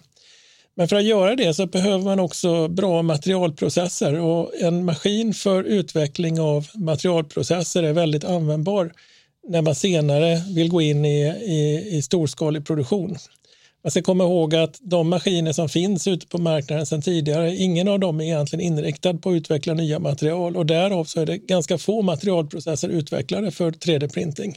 Men 0.75 0.89
för 0.89 0.97
att 0.97 1.05
göra 1.05 1.37
det 1.37 1.55
så 1.55 1.67
behöver 1.67 2.05
man 2.05 2.21
också 2.21 2.69
bra 2.69 3.03
materialprocesser 3.03 4.21
och 4.21 4.55
en 4.61 4.85
maskin 4.85 5.35
för 5.35 5.65
utveckling 5.65 6.41
av 6.41 6.67
materialprocesser 6.75 7.83
är 7.83 7.93
väldigt 7.93 8.25
användbar 8.25 8.93
när 9.49 9.63
man 9.63 9.75
senare 9.75 10.43
vill 10.55 10.69
gå 10.69 10.81
in 10.81 11.05
i, 11.05 11.27
i, 11.29 11.89
i 11.97 12.03
storskalig 12.03 12.67
produktion. 12.67 13.17
Man 13.83 13.91
ska 13.91 14.03
komma 14.03 14.25
ihåg 14.25 14.55
att 14.55 14.79
de 14.83 15.09
maskiner 15.09 15.53
som 15.53 15.69
finns 15.69 16.07
ute 16.07 16.27
på 16.27 16.39
marknaden 16.39 16.87
sedan 16.87 17.03
tidigare, 17.03 17.57
ingen 17.57 17.89
av 17.89 18.01
dem 18.01 18.21
är 18.21 18.25
egentligen 18.25 18.65
inriktad 18.65 19.15
på 19.15 19.31
att 19.31 19.35
utveckla 19.35 19.75
nya 19.75 19.99
material 19.99 20.57
och 20.57 20.67
därav 20.67 21.05
så 21.05 21.21
är 21.21 21.27
det 21.27 21.39
ganska 21.39 21.79
få 21.79 22.03
materialprocesser 22.03 22.89
utvecklade 22.89 23.51
för 23.51 23.71
3D-printing. 23.71 24.55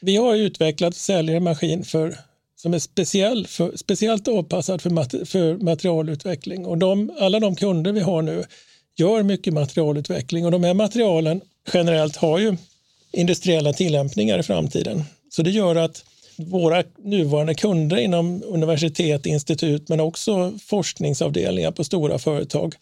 Vi 0.00 0.16
har 0.16 0.34
utvecklat 0.34 0.88
och 0.88 0.96
säljer 0.96 1.36
en 1.36 1.44
maskin 1.44 1.84
för, 1.84 2.18
som 2.56 2.74
är 2.74 2.78
speciell 2.78 3.46
för, 3.46 3.76
speciellt 3.76 4.28
avpassad 4.28 4.82
för, 4.82 4.90
mat, 4.90 5.14
för 5.24 5.56
materialutveckling 5.56 6.66
och 6.66 6.78
de, 6.78 7.10
alla 7.20 7.40
de 7.40 7.56
kunder 7.56 7.92
vi 7.92 8.00
har 8.00 8.22
nu 8.22 8.44
gör 8.96 9.22
mycket 9.22 9.54
materialutveckling 9.54 10.44
och 10.44 10.50
de 10.50 10.64
här 10.64 10.74
materialen 10.74 11.40
generellt 11.72 12.16
har 12.16 12.38
ju 12.38 12.56
industriella 13.12 13.72
tillämpningar 13.72 14.38
i 14.38 14.42
framtiden. 14.42 15.04
Så 15.30 15.42
det 15.42 15.50
gör 15.50 15.76
att 15.76 16.04
våra 16.36 16.82
nuvarande 16.98 17.54
kunder 17.54 17.96
inom 17.96 18.42
universitet, 18.46 19.26
institut 19.26 19.88
men 19.88 20.00
också 20.00 20.58
forskningsavdelningar 20.66 21.70
på 21.70 21.84
stora 21.84 22.18
företag 22.18 22.74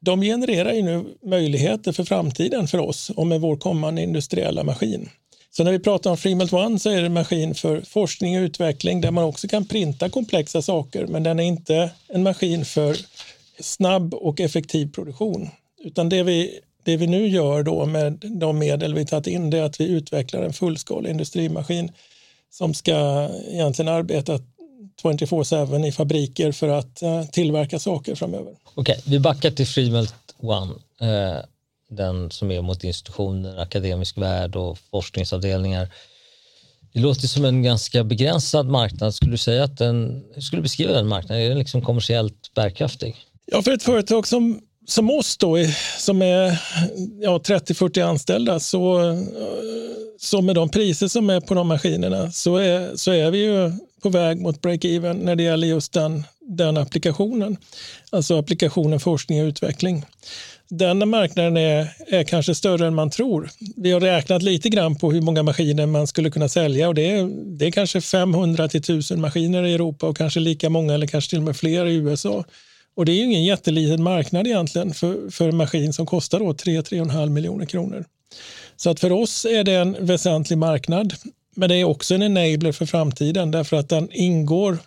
de 0.00 0.20
genererar 0.22 0.72
ju 0.72 0.82
nu 0.82 1.04
möjligheter 1.22 1.92
för 1.92 2.04
framtiden 2.04 2.68
för 2.68 2.78
oss 2.78 3.10
och 3.10 3.26
med 3.26 3.40
vår 3.40 3.56
kommande 3.56 4.02
industriella 4.02 4.64
maskin. 4.64 5.08
Så 5.50 5.64
när 5.64 5.72
vi 5.72 5.78
pratar 5.78 6.10
om 6.10 6.16
Freemelt 6.16 6.52
One 6.52 6.78
så 6.78 6.90
är 6.90 7.00
det 7.00 7.06
en 7.06 7.12
maskin 7.12 7.54
för 7.54 7.80
forskning 7.80 8.38
och 8.38 8.42
utveckling 8.42 9.00
där 9.00 9.10
man 9.10 9.24
också 9.24 9.48
kan 9.48 9.64
printa 9.64 10.08
komplexa 10.08 10.62
saker 10.62 11.06
men 11.06 11.22
den 11.22 11.40
är 11.40 11.44
inte 11.44 11.90
en 12.08 12.22
maskin 12.22 12.64
för 12.64 12.96
snabb 13.60 14.14
och 14.14 14.40
effektiv 14.40 14.92
produktion. 14.92 15.48
Utan 15.84 16.08
det 16.08 16.22
vi, 16.22 16.58
det 16.84 16.96
vi 16.96 17.06
nu 17.06 17.28
gör 17.28 17.62
då 17.62 17.86
med 17.86 18.12
de 18.22 18.58
medel 18.58 18.94
vi 18.94 19.06
tagit 19.06 19.26
in 19.26 19.50
det 19.50 19.58
är 19.58 19.62
att 19.62 19.80
vi 19.80 19.84
utvecklar 19.84 20.42
en 20.42 20.52
fullskalig 20.52 21.10
industrimaskin 21.10 21.92
som 22.50 22.74
ska 22.74 23.28
egentligen 23.48 23.88
arbeta 23.88 24.38
24-7 25.02 25.86
i 25.86 25.92
fabriker 25.92 26.52
för 26.52 26.68
att 26.68 27.02
uh, 27.02 27.24
tillverka 27.24 27.78
saker 27.78 28.14
framöver. 28.14 28.52
Okej, 28.64 28.82
okay, 28.82 28.96
vi 29.06 29.18
backar 29.18 29.50
till 29.50 29.66
Freemelt 29.66 30.14
One, 30.38 30.72
uh, 31.02 31.42
den 31.90 32.30
som 32.30 32.50
är 32.50 32.62
mot 32.62 32.84
institutioner, 32.84 33.58
akademisk 33.58 34.18
värld 34.18 34.56
och 34.56 34.78
forskningsavdelningar. 34.78 35.88
Det 36.92 37.00
låter 37.00 37.28
som 37.28 37.44
en 37.44 37.62
ganska 37.62 38.04
begränsad 38.04 38.68
marknad. 38.68 39.14
Skulle 39.14 39.30
du 39.30 39.38
säga 39.38 39.64
att 39.64 39.78
den, 39.78 40.24
skulle 40.40 40.58
du 40.58 40.62
beskriva 40.62 40.92
den 40.92 41.08
marknaden? 41.08 41.44
Är 41.44 41.48
den 41.48 41.58
liksom 41.58 41.82
kommersiellt 41.82 42.54
bärkraftig? 42.54 43.16
Ja, 43.46 43.62
för 43.62 43.72
ett 43.72 43.82
företag 43.82 44.26
som 44.26 44.60
som 44.86 45.10
oss 45.10 45.36
då, 45.36 45.56
som 45.98 46.22
är 46.22 46.58
ja, 47.20 47.38
30-40 47.38 48.04
anställda, 48.04 48.60
så, 48.60 49.00
så 50.18 50.42
med 50.42 50.54
de 50.54 50.68
priser 50.68 51.08
som 51.08 51.30
är 51.30 51.40
på 51.40 51.54
de 51.54 51.68
maskinerna 51.68 52.32
så 52.32 52.56
är, 52.56 52.96
så 52.96 53.12
är 53.12 53.30
vi 53.30 53.38
ju 53.38 53.72
på 54.02 54.08
väg 54.08 54.40
mot 54.40 54.60
break-even 54.60 55.14
när 55.24 55.36
det 55.36 55.42
gäller 55.42 55.66
just 55.66 55.92
den, 55.92 56.24
den 56.40 56.76
applikationen. 56.76 57.56
Alltså 58.10 58.38
applikationen 58.38 59.00
forskning 59.00 59.42
och 59.42 59.46
utveckling. 59.46 60.04
Den 60.68 61.08
marknaden 61.08 61.56
är, 61.56 61.88
är 62.06 62.24
kanske 62.24 62.54
större 62.54 62.86
än 62.86 62.94
man 62.94 63.10
tror. 63.10 63.50
Vi 63.76 63.92
har 63.92 64.00
räknat 64.00 64.42
lite 64.42 64.68
grann 64.68 64.96
på 64.96 65.12
hur 65.12 65.20
många 65.20 65.42
maskiner 65.42 65.86
man 65.86 66.06
skulle 66.06 66.30
kunna 66.30 66.48
sälja 66.48 66.88
och 66.88 66.94
det 66.94 67.10
är, 67.10 67.28
det 67.58 67.66
är 67.66 67.70
kanske 67.70 68.00
500 68.00 68.68
till 68.68 68.80
1000 68.80 69.20
maskiner 69.20 69.62
i 69.62 69.74
Europa 69.74 70.06
och 70.06 70.16
kanske 70.16 70.40
lika 70.40 70.70
många 70.70 70.94
eller 70.94 71.06
kanske 71.06 71.30
till 71.30 71.38
och 71.38 71.44
med 71.44 71.56
fler 71.56 71.86
i 71.86 71.94
USA. 71.94 72.44
Och 72.96 73.04
det 73.04 73.12
är 73.12 73.16
ju 73.16 73.24
ingen 73.24 73.44
jätteliten 73.44 74.02
marknad 74.02 74.46
egentligen 74.46 74.94
för, 74.94 75.30
för 75.30 75.48
en 75.48 75.56
maskin 75.56 75.92
som 75.92 76.06
kostar 76.06 76.40
3-3,5 76.40 77.28
miljoner 77.28 77.66
kronor. 77.66 78.04
Så 78.76 78.90
att 78.90 79.00
för 79.00 79.12
oss 79.12 79.44
är 79.44 79.64
det 79.64 79.74
en 79.74 79.96
väsentlig 80.00 80.58
marknad. 80.58 81.14
Men 81.56 81.68
det 81.68 81.76
är 81.76 81.84
också 81.84 82.14
en 82.14 82.22
enabler 82.22 82.72
för 82.72 82.86
framtiden 82.86 83.50
därför 83.50 83.76
att 83.76 83.88
den 83.88 84.08
ingår 84.12 84.78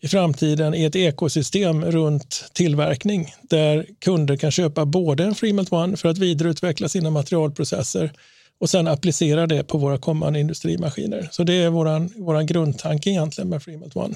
i 0.00 0.08
framtiden 0.08 0.74
i 0.74 0.84
ett 0.84 0.96
ekosystem 0.96 1.84
runt 1.84 2.44
tillverkning 2.52 3.34
där 3.42 3.86
kunder 3.98 4.36
kan 4.36 4.50
köpa 4.50 4.84
både 4.84 5.24
en 5.24 5.34
Freemelt 5.34 5.72
One 5.72 5.96
för 5.96 6.08
att 6.08 6.18
vidareutveckla 6.18 6.88
sina 6.88 7.10
materialprocesser 7.10 8.12
och 8.60 8.70
sen 8.70 8.88
applicera 8.88 9.46
det 9.46 9.64
på 9.64 9.78
våra 9.78 9.98
kommande 9.98 10.40
industrimaskiner. 10.40 11.28
Så 11.32 11.44
det 11.44 11.54
är 11.54 11.70
vår 11.70 12.20
våran 12.24 12.46
grundtanke 12.46 13.10
egentligen 13.10 13.48
med 13.48 13.62
Freemelt 13.62 13.96
One. 13.96 14.14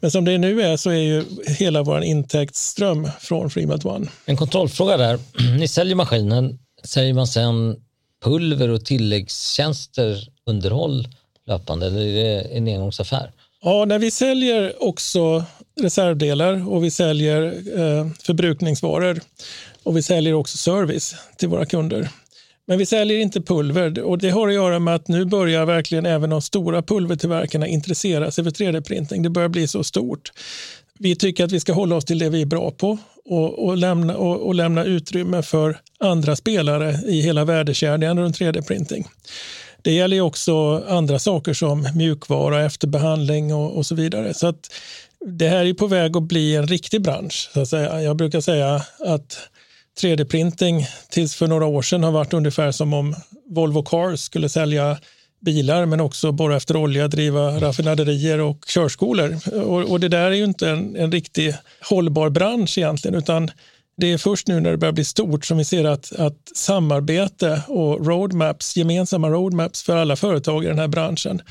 Men 0.00 0.10
som 0.10 0.24
det 0.24 0.38
nu 0.38 0.62
är 0.62 0.76
så 0.76 0.90
är 0.90 0.94
ju 0.94 1.24
hela 1.46 1.82
vår 1.82 2.02
intäktsström 2.02 3.08
från 3.20 3.50
Freemelt 3.50 3.84
One. 3.84 4.06
En 4.24 4.36
kontrollfråga 4.36 4.96
där. 4.96 5.18
Ni 5.58 5.68
säljer 5.68 5.94
maskinen, 5.94 6.58
säljer 6.84 7.14
man 7.14 7.26
sen 7.26 7.76
pulver 8.24 8.68
och 8.68 8.84
tilläggstjänster, 8.84 10.28
underhåll 10.46 11.08
löpande 11.46 11.86
eller 11.86 12.00
är 12.00 12.14
det 12.14 12.40
en 12.40 12.68
engångsaffär? 12.68 13.32
Ja, 13.62 13.84
när 13.84 13.98
vi 13.98 14.10
säljer 14.10 14.82
också 14.82 15.44
reservdelar 15.80 16.68
och 16.68 16.84
vi 16.84 16.90
säljer 16.90 17.42
eh, 17.78 18.06
förbrukningsvaror 18.22 19.20
och 19.82 19.96
vi 19.96 20.02
säljer 20.02 20.34
också 20.34 20.56
service 20.56 21.14
till 21.36 21.48
våra 21.48 21.66
kunder. 21.66 22.08
Men 22.68 22.78
vi 22.78 22.86
säljer 22.86 23.18
inte 23.18 23.40
pulver 23.40 24.02
och 24.02 24.18
det 24.18 24.30
har 24.30 24.48
att 24.48 24.54
göra 24.54 24.78
med 24.78 24.94
att 24.94 25.08
nu 25.08 25.24
börjar 25.24 25.66
verkligen 25.66 26.06
även 26.06 26.30
de 26.30 26.42
stora 26.42 26.82
pulvertillverkarna 26.82 27.66
intressera 27.66 28.30
sig 28.30 28.44
för 28.44 28.50
3D-printing. 28.50 29.22
Det 29.22 29.30
börjar 29.30 29.48
bli 29.48 29.68
så 29.68 29.84
stort. 29.84 30.32
Vi 30.98 31.16
tycker 31.16 31.44
att 31.44 31.52
vi 31.52 31.60
ska 31.60 31.72
hålla 31.72 31.96
oss 31.96 32.04
till 32.04 32.18
det 32.18 32.28
vi 32.28 32.42
är 32.42 32.46
bra 32.46 32.70
på 32.70 32.98
och, 33.24 33.66
och, 33.66 33.76
lämna, 33.76 34.16
och, 34.16 34.46
och 34.46 34.54
lämna 34.54 34.84
utrymme 34.84 35.42
för 35.42 35.80
andra 35.98 36.36
spelare 36.36 37.00
i 37.06 37.20
hela 37.20 37.44
värdekedjan 37.44 38.18
runt 38.18 38.40
3D-printing. 38.40 39.04
Det 39.82 39.92
gäller 39.92 40.20
också 40.20 40.84
andra 40.88 41.18
saker 41.18 41.54
som 41.54 41.88
mjukvara, 41.94 42.64
efterbehandling 42.64 43.54
och, 43.54 43.76
och 43.76 43.86
så 43.86 43.94
vidare. 43.94 44.34
Så 44.34 44.46
att 44.46 44.70
det 45.26 45.48
här 45.48 45.64
är 45.64 45.74
på 45.74 45.86
väg 45.86 46.16
att 46.16 46.22
bli 46.22 46.56
en 46.56 46.66
riktig 46.66 47.02
bransch. 47.02 47.50
Så 47.54 47.60
att 47.60 47.68
säga. 47.68 48.02
Jag 48.02 48.16
brukar 48.16 48.40
säga 48.40 48.82
att 48.98 49.38
3D-printing 49.98 50.86
tills 51.10 51.34
för 51.34 51.46
några 51.46 51.66
år 51.66 51.82
sedan 51.82 52.04
har 52.04 52.12
varit 52.12 52.32
ungefär 52.32 52.72
som 52.72 52.92
om 52.94 53.14
Volvo 53.50 53.82
Cars 53.82 54.20
skulle 54.20 54.48
sälja 54.48 54.98
bilar 55.40 55.86
men 55.86 56.00
också 56.00 56.32
borra 56.32 56.56
efter 56.56 56.76
olja, 56.76 57.08
driva 57.08 57.60
raffinaderier 57.60 58.40
och 58.40 58.64
körskolor. 58.68 59.38
Och, 59.52 59.90
och 59.90 60.00
det 60.00 60.08
där 60.08 60.30
är 60.30 60.34
ju 60.34 60.44
inte 60.44 60.70
en, 60.70 60.96
en 60.96 61.12
riktig 61.12 61.54
hållbar 61.88 62.30
bransch 62.30 62.78
egentligen 62.78 63.14
utan 63.14 63.50
det 63.96 64.12
är 64.12 64.18
först 64.18 64.48
nu 64.48 64.60
när 64.60 64.70
det 64.70 64.76
börjar 64.76 64.92
bli 64.92 65.04
stort 65.04 65.44
som 65.44 65.58
vi 65.58 65.64
ser 65.64 65.84
att, 65.84 66.12
att 66.12 66.52
samarbete 66.54 67.62
och 67.66 68.06
roadmaps, 68.06 68.76
gemensamma 68.76 69.28
roadmaps 69.28 69.82
för 69.82 69.96
alla 69.96 70.16
företag 70.16 70.64
i 70.64 70.68
den 70.68 70.78
här 70.78 70.88
branschen 70.88 71.42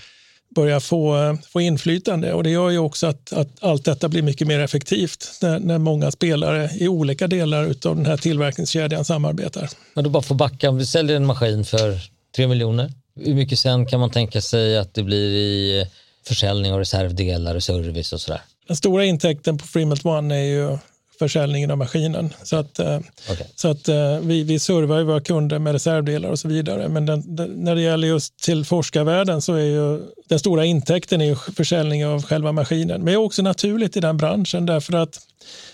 börjar 0.55 0.79
få, 0.79 1.37
få 1.49 1.61
inflytande 1.61 2.33
och 2.33 2.43
det 2.43 2.49
gör 2.49 2.69
ju 2.69 2.77
också 2.77 3.07
att, 3.07 3.33
att 3.33 3.47
allt 3.59 3.85
detta 3.85 4.09
blir 4.09 4.21
mycket 4.21 4.47
mer 4.47 4.59
effektivt 4.59 5.39
när, 5.41 5.59
när 5.59 5.77
många 5.77 6.11
spelare 6.11 6.69
i 6.77 6.87
olika 6.87 7.27
delar 7.27 7.63
av 7.63 7.95
den 7.95 8.05
här 8.05 8.17
tillverkningskedjan 8.17 9.05
samarbetar. 9.05 9.69
Men 9.93 10.03
då 10.03 10.09
bara 10.09 10.23
få 10.23 10.33
backa, 10.33 10.69
om 10.69 10.77
vi 10.77 10.85
säljer 10.85 11.15
en 11.15 11.25
maskin 11.25 11.65
för 11.65 11.99
3 12.35 12.47
miljoner, 12.47 12.91
hur 13.15 13.35
mycket 13.35 13.59
sen 13.59 13.85
kan 13.85 13.99
man 13.99 14.09
tänka 14.09 14.41
sig 14.41 14.77
att 14.77 14.93
det 14.93 15.03
blir 15.03 15.35
i 15.35 15.85
försäljning 16.27 16.73
av 16.73 16.79
reservdelar 16.79 17.55
och 17.55 17.63
service 17.63 18.13
och 18.13 18.21
sådär? 18.21 18.41
Den 18.67 18.77
stora 18.77 19.05
intäkten 19.05 19.57
på 19.57 19.67
Freemelt 19.67 20.05
One 20.05 20.35
är 20.35 20.43
ju 20.43 20.77
försäljningen 21.19 21.71
av 21.71 21.77
maskinen. 21.77 22.33
Så 22.43 22.55
att, 22.55 22.79
eh, 22.79 22.97
okay. 23.31 23.47
så 23.55 23.67
att 23.67 23.87
eh, 23.87 24.19
vi, 24.19 24.43
vi 24.43 24.59
servar 24.59 25.03
våra 25.03 25.21
kunder 25.21 25.59
med 25.59 25.73
reservdelar 25.73 26.29
och 26.29 26.39
så 26.39 26.47
vidare. 26.47 26.89
Men 26.89 27.05
den, 27.05 27.35
den, 27.35 27.49
när 27.49 27.75
det 27.75 27.81
gäller 27.81 28.07
just 28.07 28.37
till 28.37 28.65
forskarvärlden 28.65 29.41
så 29.41 29.53
är 29.53 29.65
ju 29.65 30.01
den 30.29 30.39
stora 30.39 30.65
intäkten 30.65 31.21
är 31.21 31.35
försäljning 31.35 32.05
av 32.05 32.23
själva 32.23 32.51
maskinen. 32.51 32.97
Men 32.97 33.05
det 33.05 33.13
är 33.13 33.17
också 33.17 33.41
naturligt 33.41 33.97
i 33.97 33.99
den 33.99 34.17
branschen 34.17 34.65
därför 34.65 34.93
att 34.93 35.19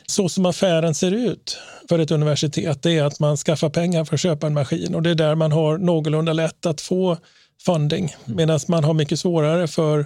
så 0.08 0.30
som 0.30 0.46
affären 0.46 0.94
ser 0.94 1.12
ut 1.12 1.58
för 1.90 2.00
ett 2.00 2.12
universitet 2.12 2.84
det 2.84 2.98
är 2.98 3.04
att 3.04 3.20
man 3.20 3.38
skaffar 3.38 3.70
pengar 3.70 4.06
för 4.06 4.14
att 4.14 4.20
köpa 4.20 4.48
en 4.48 4.54
maskin 4.54 4.96
och 4.96 5.04
det 5.04 5.10
är 5.10 5.16
där 5.16 5.36
man 5.36 5.52
har 5.52 5.78
någorlunda 5.78 6.34
lätt 6.34 6.66
att 6.66 6.82
få 6.82 7.18
funding 7.66 8.16
mm. 8.26 8.38
medan 8.38 8.60
man 8.68 8.84
har 8.84 8.94
mycket 8.94 9.20
svårare 9.20 9.68
för, 9.68 10.06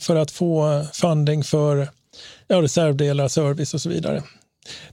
för 0.00 0.16
att 0.16 0.30
få 0.30 0.84
funding 0.92 1.44
för 1.44 1.88
ja, 2.48 2.62
reservdelar, 2.62 3.28
service 3.28 3.74
och 3.74 3.80
så 3.80 3.88
vidare. 3.88 4.22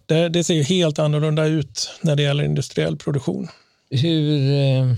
Det, 0.05 0.29
det 0.29 0.43
ser 0.43 0.53
ju 0.53 0.63
helt 0.63 0.99
annorlunda 0.99 1.45
ut 1.45 1.91
när 2.01 2.15
det 2.15 2.23
gäller 2.23 2.43
industriell 2.43 2.97
produktion. 2.97 3.47
Hur 3.89 4.51
eh, 4.51 4.93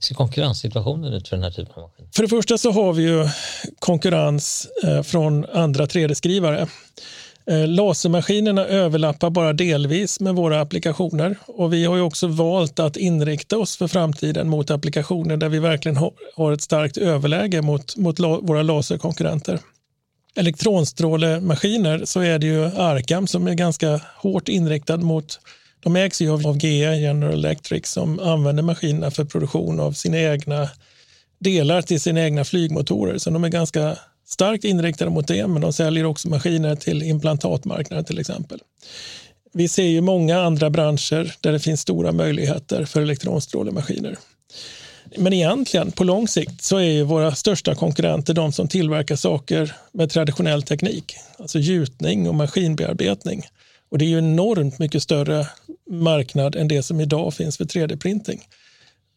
ser 0.00 0.14
konkurrenssituationen 0.14 1.12
ut 1.12 1.28
för 1.28 1.36
den 1.36 1.44
här 1.44 1.50
typen 1.50 1.72
av 1.74 1.82
maskiner? 1.82 2.10
För 2.14 2.22
det 2.22 2.28
första 2.28 2.58
så 2.58 2.70
har 2.70 2.92
vi 2.92 3.02
ju 3.02 3.28
konkurrens 3.78 4.68
eh, 4.84 5.02
från 5.02 5.44
andra 5.44 5.86
3D-skrivare. 5.86 6.68
Eh, 7.46 7.68
lasermaskinerna 7.68 8.66
överlappar 8.66 9.30
bara 9.30 9.52
delvis 9.52 10.20
med 10.20 10.34
våra 10.34 10.60
applikationer 10.60 11.36
och 11.46 11.72
vi 11.72 11.84
har 11.84 11.96
ju 11.96 12.02
också 12.02 12.26
valt 12.26 12.78
att 12.80 12.96
inrikta 12.96 13.58
oss 13.58 13.76
för 13.76 13.88
framtiden 13.88 14.48
mot 14.48 14.70
applikationer 14.70 15.36
där 15.36 15.48
vi 15.48 15.58
verkligen 15.58 15.98
har 16.36 16.52
ett 16.52 16.62
starkt 16.62 16.96
överläge 16.96 17.62
mot, 17.62 17.96
mot 17.96 18.20
våra 18.20 18.62
laserkonkurrenter 18.62 19.60
elektronstrålemaskiner 20.36 22.04
så 22.04 22.20
är 22.20 22.38
det 22.38 22.46
ju 22.46 22.64
Arcam 22.64 23.26
som 23.26 23.46
är 23.46 23.54
ganska 23.54 24.00
hårt 24.16 24.48
inriktad 24.48 24.96
mot 24.96 25.40
de 25.80 25.96
ägs 25.96 26.20
ju 26.20 26.30
av 26.30 26.58
GE, 26.58 26.96
General 26.96 27.34
Electric, 27.34 27.86
som 27.86 28.18
använder 28.20 28.62
maskinerna 28.62 29.10
för 29.10 29.24
produktion 29.24 29.80
av 29.80 29.92
sina 29.92 30.20
egna 30.20 30.68
delar 31.38 31.82
till 31.82 32.00
sina 32.00 32.20
egna 32.24 32.44
flygmotorer. 32.44 33.18
Så 33.18 33.30
de 33.30 33.44
är 33.44 33.48
ganska 33.48 33.98
starkt 34.26 34.64
inriktade 34.64 35.10
mot 35.10 35.28
det, 35.28 35.46
men 35.46 35.62
de 35.62 35.72
säljer 35.72 36.04
också 36.04 36.28
maskiner 36.28 36.76
till 36.76 37.02
implantatmarknaden 37.02 38.04
till 38.04 38.18
exempel. 38.18 38.60
Vi 39.52 39.68
ser 39.68 39.82
ju 39.82 40.00
många 40.00 40.40
andra 40.40 40.70
branscher 40.70 41.34
där 41.40 41.52
det 41.52 41.60
finns 41.60 41.80
stora 41.80 42.12
möjligheter 42.12 42.84
för 42.84 43.02
elektronstrålemaskiner. 43.02 44.16
Men 45.16 45.32
egentligen 45.32 45.92
på 45.92 46.04
lång 46.04 46.28
sikt 46.28 46.62
så 46.62 46.76
är 46.76 46.82
ju 46.82 47.02
våra 47.02 47.34
största 47.34 47.74
konkurrenter 47.74 48.34
de 48.34 48.52
som 48.52 48.68
tillverkar 48.68 49.16
saker 49.16 49.76
med 49.92 50.10
traditionell 50.10 50.62
teknik, 50.62 51.16
alltså 51.38 51.58
gjutning 51.58 52.28
och 52.28 52.34
maskinbearbetning. 52.34 53.42
Och 53.90 53.98
det 53.98 54.04
är 54.04 54.08
ju 54.08 54.18
enormt 54.18 54.78
mycket 54.78 55.02
större 55.02 55.46
marknad 55.90 56.56
än 56.56 56.68
det 56.68 56.82
som 56.82 57.00
idag 57.00 57.34
finns 57.34 57.56
för 57.56 57.64
3D-printing. 57.64 58.40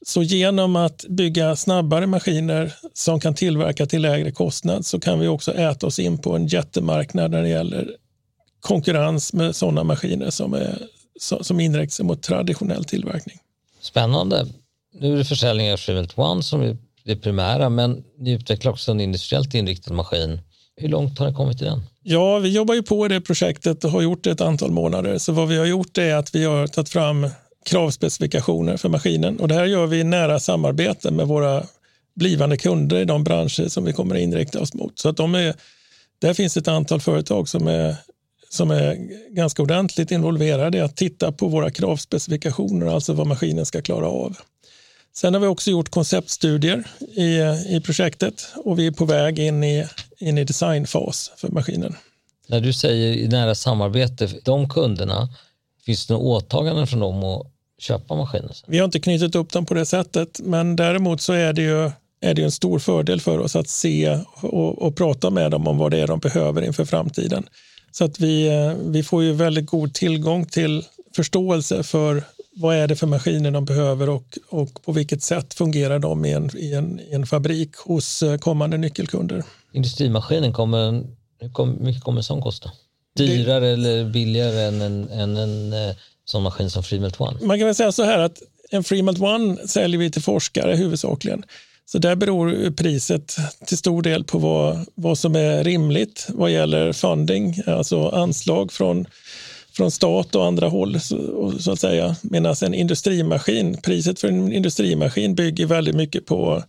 Så 0.05 0.23
genom 0.23 0.75
att 0.75 1.05
bygga 1.09 1.55
snabbare 1.55 2.07
maskiner 2.07 2.73
som 2.93 3.19
kan 3.19 3.35
tillverka 3.35 3.85
till 3.85 4.01
lägre 4.01 4.31
kostnad 4.31 4.85
så 4.85 4.99
kan 4.99 5.19
vi 5.19 5.27
också 5.27 5.53
äta 5.53 5.87
oss 5.87 5.99
in 5.99 6.17
på 6.17 6.35
en 6.35 6.47
jättemarknad 6.47 7.31
när 7.31 7.41
det 7.41 7.49
gäller 7.49 7.95
konkurrens 8.59 9.33
med 9.33 9.55
sådana 9.55 9.83
maskiner 9.83 10.29
som, 10.29 10.53
är, 10.53 10.77
som 11.41 11.59
inriktar 11.59 11.93
sig 11.93 12.05
mot 12.05 12.23
traditionell 12.23 12.83
tillverkning. 12.83 13.37
Spännande. 13.81 14.47
Nu 14.99 15.13
är 15.13 15.17
det 15.17 15.25
försäljning 15.25 15.73
av 15.73 15.77
Freemelt 15.77 16.17
One 16.17 16.43
som 16.43 16.61
är 16.61 16.77
det 17.03 17.15
primära, 17.15 17.69
men 17.69 18.03
ni 18.17 18.31
utvecklar 18.31 18.71
också 18.71 18.91
en 18.91 18.99
industriellt 18.99 19.53
inriktad 19.53 19.93
maskin. 19.93 20.41
Hur 20.75 20.89
långt 20.89 21.19
har 21.19 21.27
ni 21.27 21.33
kommit 21.33 21.61
i 21.61 21.65
den? 21.65 21.81
Ja, 22.03 22.39
vi 22.39 22.49
jobbar 22.49 22.73
ju 22.73 22.83
på 22.83 23.05
i 23.05 23.09
det 23.09 23.21
projektet 23.21 23.83
och 23.83 23.91
har 23.91 24.01
gjort 24.01 24.23
det 24.23 24.31
ett 24.31 24.41
antal 24.41 24.71
månader. 24.71 25.17
Så 25.17 25.31
vad 25.31 25.47
vi 25.47 25.57
har 25.57 25.65
gjort 25.65 25.97
är 25.97 26.15
att 26.15 26.35
vi 26.35 26.43
har 26.43 26.67
tagit 26.67 26.89
fram 26.89 27.27
kravspecifikationer 27.65 28.77
för 28.77 28.89
maskinen 28.89 29.39
och 29.39 29.47
det 29.47 29.55
här 29.55 29.65
gör 29.65 29.87
vi 29.87 29.99
i 29.99 30.03
nära 30.03 30.39
samarbete 30.39 31.11
med 31.11 31.27
våra 31.27 31.63
blivande 32.15 32.57
kunder 32.57 32.97
i 32.97 33.05
de 33.05 33.23
branscher 33.23 33.67
som 33.67 33.85
vi 33.85 33.93
kommer 33.93 34.15
att 34.15 34.21
inrikta 34.21 34.61
oss 34.61 34.73
mot. 34.73 34.99
Så 34.99 35.09
att 35.09 35.17
de 35.17 35.35
är, 35.35 35.55
där 36.19 36.33
finns 36.33 36.57
ett 36.57 36.67
antal 36.67 37.01
företag 37.01 37.49
som 37.49 37.67
är, 37.67 37.95
som 38.49 38.71
är 38.71 38.95
ganska 39.35 39.61
ordentligt 39.61 40.11
involverade 40.11 40.77
i 40.77 40.81
att 40.81 40.95
titta 40.95 41.31
på 41.31 41.47
våra 41.47 41.71
kravspecifikationer, 41.71 42.87
alltså 42.87 43.13
vad 43.13 43.27
maskinen 43.27 43.65
ska 43.65 43.81
klara 43.81 44.07
av. 44.07 44.37
Sen 45.17 45.33
har 45.33 45.41
vi 45.41 45.47
också 45.47 45.71
gjort 45.71 45.89
konceptstudier 45.89 46.83
i, 47.15 47.37
i 47.75 47.81
projektet 47.85 48.47
och 48.55 48.79
vi 48.79 48.87
är 48.87 48.91
på 48.91 49.05
väg 49.05 49.39
in 49.39 49.63
i, 49.63 49.87
in 50.17 50.37
i 50.37 50.43
designfas 50.43 51.31
för 51.37 51.49
maskinen. 51.49 51.95
När 52.47 52.61
du 52.61 52.73
säger 52.73 53.13
i 53.13 53.27
nära 53.27 53.55
samarbete, 53.55 54.29
de 54.43 54.69
kunderna, 54.69 55.29
finns 55.85 56.07
det 56.07 56.13
några 56.13 56.25
åtaganden 56.25 56.87
från 56.87 56.99
dem 56.99 57.23
att 57.23 57.47
köpa 57.79 58.15
maskinen? 58.15 58.49
Vi 58.67 58.77
har 58.77 58.85
inte 58.85 58.99
knutit 58.99 59.35
upp 59.35 59.51
dem 59.51 59.65
på 59.65 59.73
det 59.73 59.85
sättet, 59.85 60.39
men 60.43 60.75
däremot 60.75 61.21
så 61.21 61.33
är 61.33 61.53
det 61.53 61.61
ju 61.61 61.91
är 62.21 62.33
det 62.33 62.43
en 62.43 62.51
stor 62.51 62.79
fördel 62.79 63.21
för 63.21 63.39
oss 63.39 63.55
att 63.55 63.69
se 63.69 64.19
och, 64.41 64.81
och 64.81 64.95
prata 64.95 65.29
med 65.29 65.51
dem 65.51 65.67
om 65.67 65.77
vad 65.77 65.91
det 65.91 65.99
är 65.99 66.07
de 66.07 66.19
behöver 66.19 66.61
inför 66.61 66.85
framtiden. 66.85 67.49
Så 67.91 68.05
att 68.05 68.19
vi, 68.19 68.47
eh, 68.47 68.73
vi 68.85 69.03
får 69.03 69.23
ju 69.23 69.33
väldigt 69.33 69.65
god 69.65 69.93
tillgång 69.93 70.45
till 70.45 70.83
förståelse 71.15 71.83
för 71.83 72.23
vad 72.59 72.75
är 72.75 72.87
det 72.87 72.95
för 72.95 73.07
maskiner 73.07 73.51
de 73.51 73.65
behöver 73.65 74.09
och, 74.09 74.37
och 74.49 74.83
på 74.83 74.91
vilket 74.91 75.23
sätt 75.23 75.53
fungerar 75.53 75.99
de 75.99 76.25
i 76.25 76.31
en, 76.31 76.57
i, 76.57 76.73
en, 76.73 76.99
i 76.99 77.13
en 77.13 77.25
fabrik 77.25 77.75
hos 77.75 78.23
eh, 78.23 78.37
kommande 78.37 78.77
nyckelkunder. 78.77 79.43
Industrimaskinen, 79.73 80.53
kommer, 80.53 81.03
hur 81.39 81.83
mycket 81.83 82.03
kommer 82.03 82.19
en 82.19 82.23
sån 82.23 82.41
kosta? 82.41 82.71
Dyrare 83.17 83.59
det, 83.59 83.67
eller 83.67 84.09
billigare 84.09 84.61
än 84.61 84.81
en, 84.81 85.09
än 85.09 85.37
en 85.37 85.73
eh, 85.73 85.95
sån 86.25 86.43
maskin 86.43 86.69
som 86.69 86.83
Freemelt 86.83 87.21
One? 87.21 87.45
Man 87.45 87.57
kan 87.57 87.65
väl 87.65 87.75
säga 87.75 87.91
så 87.91 88.03
här 88.03 88.19
att 88.19 88.41
en 88.69 88.83
Freemelt 88.83 89.21
One 89.21 89.67
säljer 89.67 89.99
vi 89.99 90.11
till 90.11 90.21
forskare 90.21 90.75
huvudsakligen. 90.75 91.45
Så 91.85 91.97
där 91.97 92.15
beror 92.15 92.71
priset 92.71 93.35
till 93.65 93.77
stor 93.77 94.01
del 94.01 94.23
på 94.23 94.39
vad, 94.39 94.85
vad 94.95 95.17
som 95.17 95.35
är 95.35 95.63
rimligt 95.63 96.27
vad 96.29 96.51
gäller 96.51 96.93
funding, 96.93 97.55
alltså 97.67 98.09
anslag 98.09 98.71
från 98.71 99.05
från 99.77 99.91
stat 99.91 100.35
och 100.35 100.45
andra 100.45 100.67
håll 100.67 100.99
så, 100.99 101.53
så 101.59 101.71
att 101.71 101.79
säga. 101.79 102.15
Medan 102.21 102.55
en 102.61 102.73
industrimaskin, 102.73 103.77
priset 103.81 104.19
för 104.19 104.27
en 104.27 104.53
industrimaskin 104.53 105.35
bygger 105.35 105.65
väldigt 105.65 105.95
mycket 105.95 106.25
på, 106.25 106.63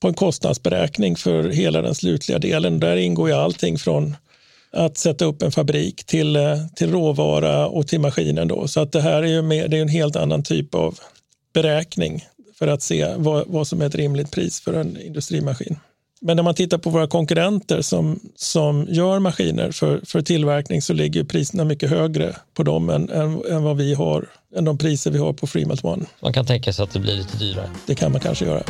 på 0.00 0.08
en 0.08 0.14
kostnadsberäkning 0.14 1.16
för 1.16 1.48
hela 1.48 1.82
den 1.82 1.94
slutliga 1.94 2.38
delen. 2.38 2.80
Där 2.80 2.96
ingår 2.96 3.28
ju 3.28 3.34
allting 3.34 3.78
från 3.78 4.16
att 4.72 4.98
sätta 4.98 5.24
upp 5.24 5.42
en 5.42 5.52
fabrik 5.52 6.04
till, 6.04 6.38
till 6.76 6.90
råvara 6.90 7.66
och 7.66 7.86
till 7.86 8.00
maskinen. 8.00 8.48
Då. 8.48 8.68
Så 8.68 8.80
att 8.80 8.92
det 8.92 9.00
här 9.00 9.22
är 9.22 9.26
ju 9.26 9.42
mer, 9.42 9.68
det 9.68 9.78
är 9.78 9.82
en 9.82 9.88
helt 9.88 10.16
annan 10.16 10.42
typ 10.42 10.74
av 10.74 10.98
beräkning 11.54 12.24
för 12.58 12.68
att 12.68 12.82
se 12.82 13.14
vad, 13.16 13.44
vad 13.46 13.66
som 13.66 13.82
är 13.82 13.86
ett 13.86 13.94
rimligt 13.94 14.30
pris 14.30 14.60
för 14.60 14.74
en 14.74 15.00
industrimaskin. 15.00 15.78
Men 16.26 16.36
när 16.36 16.42
man 16.42 16.54
tittar 16.54 16.78
på 16.78 16.90
våra 16.90 17.06
konkurrenter 17.06 17.82
som, 17.82 18.20
som 18.36 18.86
gör 18.88 19.18
maskiner 19.18 19.70
för, 19.70 20.00
för 20.04 20.22
tillverkning 20.22 20.82
så 20.82 20.92
ligger 20.92 21.24
priserna 21.24 21.64
mycket 21.64 21.90
högre 21.90 22.36
på 22.54 22.62
dem 22.62 22.90
än, 22.90 23.10
än, 23.10 23.42
än 23.50 23.62
vad 23.62 23.76
vi 23.76 23.94
har, 23.94 24.28
än 24.56 24.64
de 24.64 24.78
priser 24.78 25.10
vi 25.10 25.18
har 25.18 25.32
på 25.32 25.46
Freemelt 25.46 25.84
One. 25.84 26.06
Man 26.20 26.32
kan 26.32 26.46
tänka 26.46 26.72
sig 26.72 26.82
att 26.82 26.90
det 26.90 26.98
blir 26.98 27.16
lite 27.16 27.36
dyrare. 27.36 27.70
Det 27.86 27.94
kan 27.94 28.12
man 28.12 28.20
kanske 28.20 28.44
göra. 28.44 28.62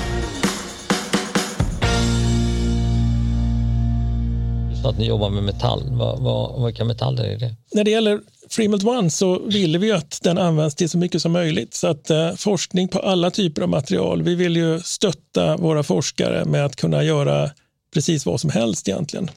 Att 4.89 4.99
ni 4.99 5.07
jobbar 5.07 5.31
med 5.31 5.43
metall. 5.43 5.83
Vad, 5.91 6.21
vad, 6.21 6.67
vilka 6.67 6.85
metaller 6.85 7.25
är 7.25 7.39
det? 7.39 7.55
När 7.73 7.85
det 7.85 7.91
gäller 7.91 8.21
Freemelt 8.51 8.85
One 8.85 9.11
så 9.11 9.39
vill 9.39 9.79
vi 9.79 9.93
att 9.93 10.21
den 10.23 10.39
används 10.39 10.75
till 10.75 10.91
så 10.91 10.99
mycket 10.99 11.23
som 11.23 11.33
möjligt. 11.33 11.75
Så 11.75 11.87
att 11.87 12.11
eh, 12.11 12.35
forskning 12.35 12.89
på 12.89 12.99
alla 12.99 13.31
typer 13.31 13.63
av 13.63 13.69
material. 13.69 14.23
Vi 14.23 14.35
vill 14.35 14.57
ju 14.57 14.81
stötta 14.81 15.57
våra 15.57 15.83
forskare 15.83 16.45
med 16.45 16.65
att 16.65 16.77
kunna 16.77 17.03
göra 17.03 17.51
precis 17.95 18.27
vad 18.27 18.41
som 18.41 18.51
helst 18.51 18.89
egentligen. 18.89 19.31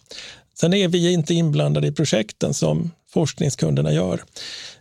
Sen 0.60 0.74
är 0.74 0.88
vi 0.88 1.12
inte 1.14 1.34
inblandade 1.34 1.88
i 1.88 1.92
projekten 1.92 2.54
som 2.54 2.92
forskningskunderna 3.14 3.94
gör. 3.94 4.24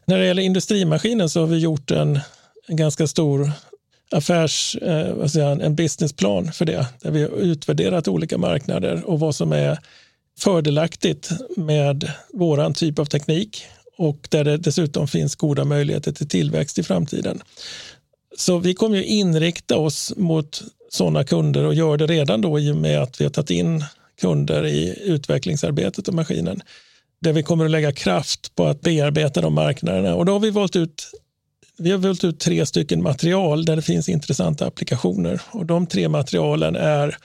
När 0.04 0.18
det 0.18 0.26
gäller 0.26 0.42
industrimaskinen 0.42 1.30
så 1.30 1.40
har 1.40 1.46
vi 1.46 1.58
gjort 1.58 1.90
en, 1.90 2.20
en 2.66 2.76
ganska 2.76 3.06
stor 3.06 3.52
affärs, 4.10 4.76
eh, 4.76 5.14
vad 5.14 5.30
säger, 5.30 5.60
en 5.60 5.74
businessplan 5.74 6.52
för 6.52 6.64
det, 6.64 6.86
där 7.02 7.10
vi 7.10 7.22
har 7.22 7.30
utvärderat 7.30 8.08
olika 8.08 8.38
marknader 8.38 9.02
och 9.04 9.20
vad 9.20 9.34
som 9.34 9.52
är 9.52 9.78
fördelaktigt 10.38 11.30
med 11.56 12.10
våran 12.32 12.74
typ 12.74 12.98
av 12.98 13.04
teknik 13.04 13.64
och 13.98 14.28
där 14.30 14.44
det 14.44 14.56
dessutom 14.56 15.08
finns 15.08 15.36
goda 15.36 15.64
möjligheter 15.64 16.12
till 16.12 16.28
tillväxt 16.28 16.78
i 16.78 16.82
framtiden. 16.82 17.42
Så 18.36 18.58
vi 18.58 18.74
kommer 18.74 18.96
ju 18.96 19.04
inrikta 19.04 19.76
oss 19.76 20.12
mot 20.16 20.62
sådana 20.90 21.24
kunder 21.24 21.64
och 21.64 21.74
gör 21.74 21.96
det 21.96 22.06
redan 22.06 22.40
då 22.40 22.58
i 22.58 22.72
och 22.72 22.76
med 22.76 23.02
att 23.02 23.20
vi 23.20 23.24
har 23.24 23.30
tagit 23.30 23.50
in 23.50 23.84
kunder 24.20 24.66
i 24.66 24.98
utvecklingsarbetet 25.02 26.08
av 26.08 26.14
maskinen. 26.14 26.62
Där 27.20 27.32
vi 27.32 27.42
kommer 27.42 27.64
att 27.64 27.70
lägga 27.70 27.92
kraft 27.92 28.54
på 28.54 28.66
att 28.66 28.80
bearbeta 28.80 29.40
de 29.40 29.54
marknaderna. 29.54 30.14
Och 30.14 30.24
då 30.24 30.32
har 30.32 30.40
vi 30.40 30.50
valt 30.50 30.76
ut 30.76 31.10
vi 31.78 31.90
har 31.90 31.98
valt 31.98 32.24
ut 32.24 32.40
tre 32.40 32.66
stycken 32.66 33.02
material 33.02 33.64
där 33.64 33.76
det 33.76 33.82
finns 33.82 34.08
intressanta 34.08 34.66
applikationer. 34.66 35.40
Och 35.50 35.66
de 35.66 35.86
tre 35.86 36.08
materialen 36.08 36.76
är 36.76 37.16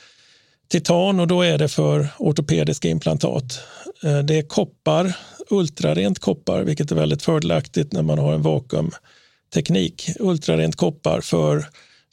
titan 0.70 1.20
och 1.20 1.28
då 1.28 1.42
är 1.42 1.58
det 1.58 1.68
för 1.68 2.08
ortopediska 2.18 2.90
implantat. 2.90 3.60
Eh, 4.04 4.20
det 4.20 4.38
är 4.38 4.42
koppar, 4.42 5.18
ultrarent 5.50 6.20
koppar, 6.20 6.64
vilket 6.64 6.92
är 6.92 6.96
väldigt 6.96 7.22
fördelaktigt 7.22 7.94
när 7.94 8.02
man 8.02 8.20
har 8.20 8.34
en 8.34 8.42
vakuumteknik. 8.42 10.10
Ultrarent 10.20 10.76
koppar 10.76 11.22
för 11.22 11.66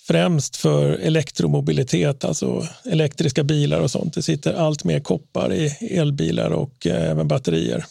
främst 0.06 0.56
för 0.56 0.90
elektromobilitet, 0.90 2.24
alltså 2.24 2.66
elektriska 2.84 3.44
bilar 3.44 3.80
och 3.80 3.90
sånt. 3.90 4.14
Det 4.14 4.22
sitter 4.22 4.54
allt 4.54 4.84
mer 4.84 5.00
koppar 5.00 5.52
i 5.52 5.76
elbilar 5.80 6.50
och 6.50 6.86
eh, 6.86 7.10
även 7.10 7.28
batterier. 7.28 7.84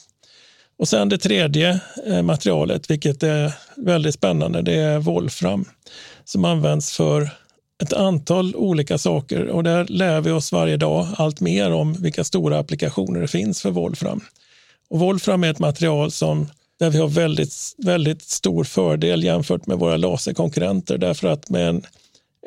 Och 0.77 0.87
sen 0.87 1.09
det 1.09 1.17
tredje 1.17 1.79
eh, 2.05 2.21
materialet, 2.21 2.91
vilket 2.91 3.23
är 3.23 3.53
väldigt 3.75 4.15
spännande, 4.15 4.61
det 4.61 4.73
är 4.73 4.99
volfram 4.99 5.65
som 6.25 6.45
används 6.45 6.91
för 6.91 7.29
ett 7.83 7.93
antal 7.93 8.55
olika 8.55 8.97
saker 8.97 9.47
och 9.47 9.63
där 9.63 9.85
lär 9.85 10.21
vi 10.21 10.31
oss 10.31 10.51
varje 10.51 10.77
dag 10.77 11.07
allt 11.17 11.39
mer 11.39 11.71
om 11.71 11.93
vilka 11.93 12.23
stora 12.23 12.59
applikationer 12.59 13.21
det 13.21 13.27
finns 13.27 13.61
för 13.61 13.71
volfram. 13.71 14.21
Och 14.89 14.99
volfram 14.99 15.43
är 15.43 15.51
ett 15.51 15.59
material 15.59 16.11
som 16.11 16.47
där 16.79 16.89
vi 16.89 16.97
har 16.97 17.07
väldigt, 17.07 17.55
väldigt 17.77 18.21
stor 18.21 18.63
fördel 18.63 19.23
jämfört 19.23 19.67
med 19.67 19.79
våra 19.79 19.97
laserkonkurrenter 19.97 20.97
därför 20.97 21.27
att 21.27 21.49
med 21.49 21.69
en 21.69 21.83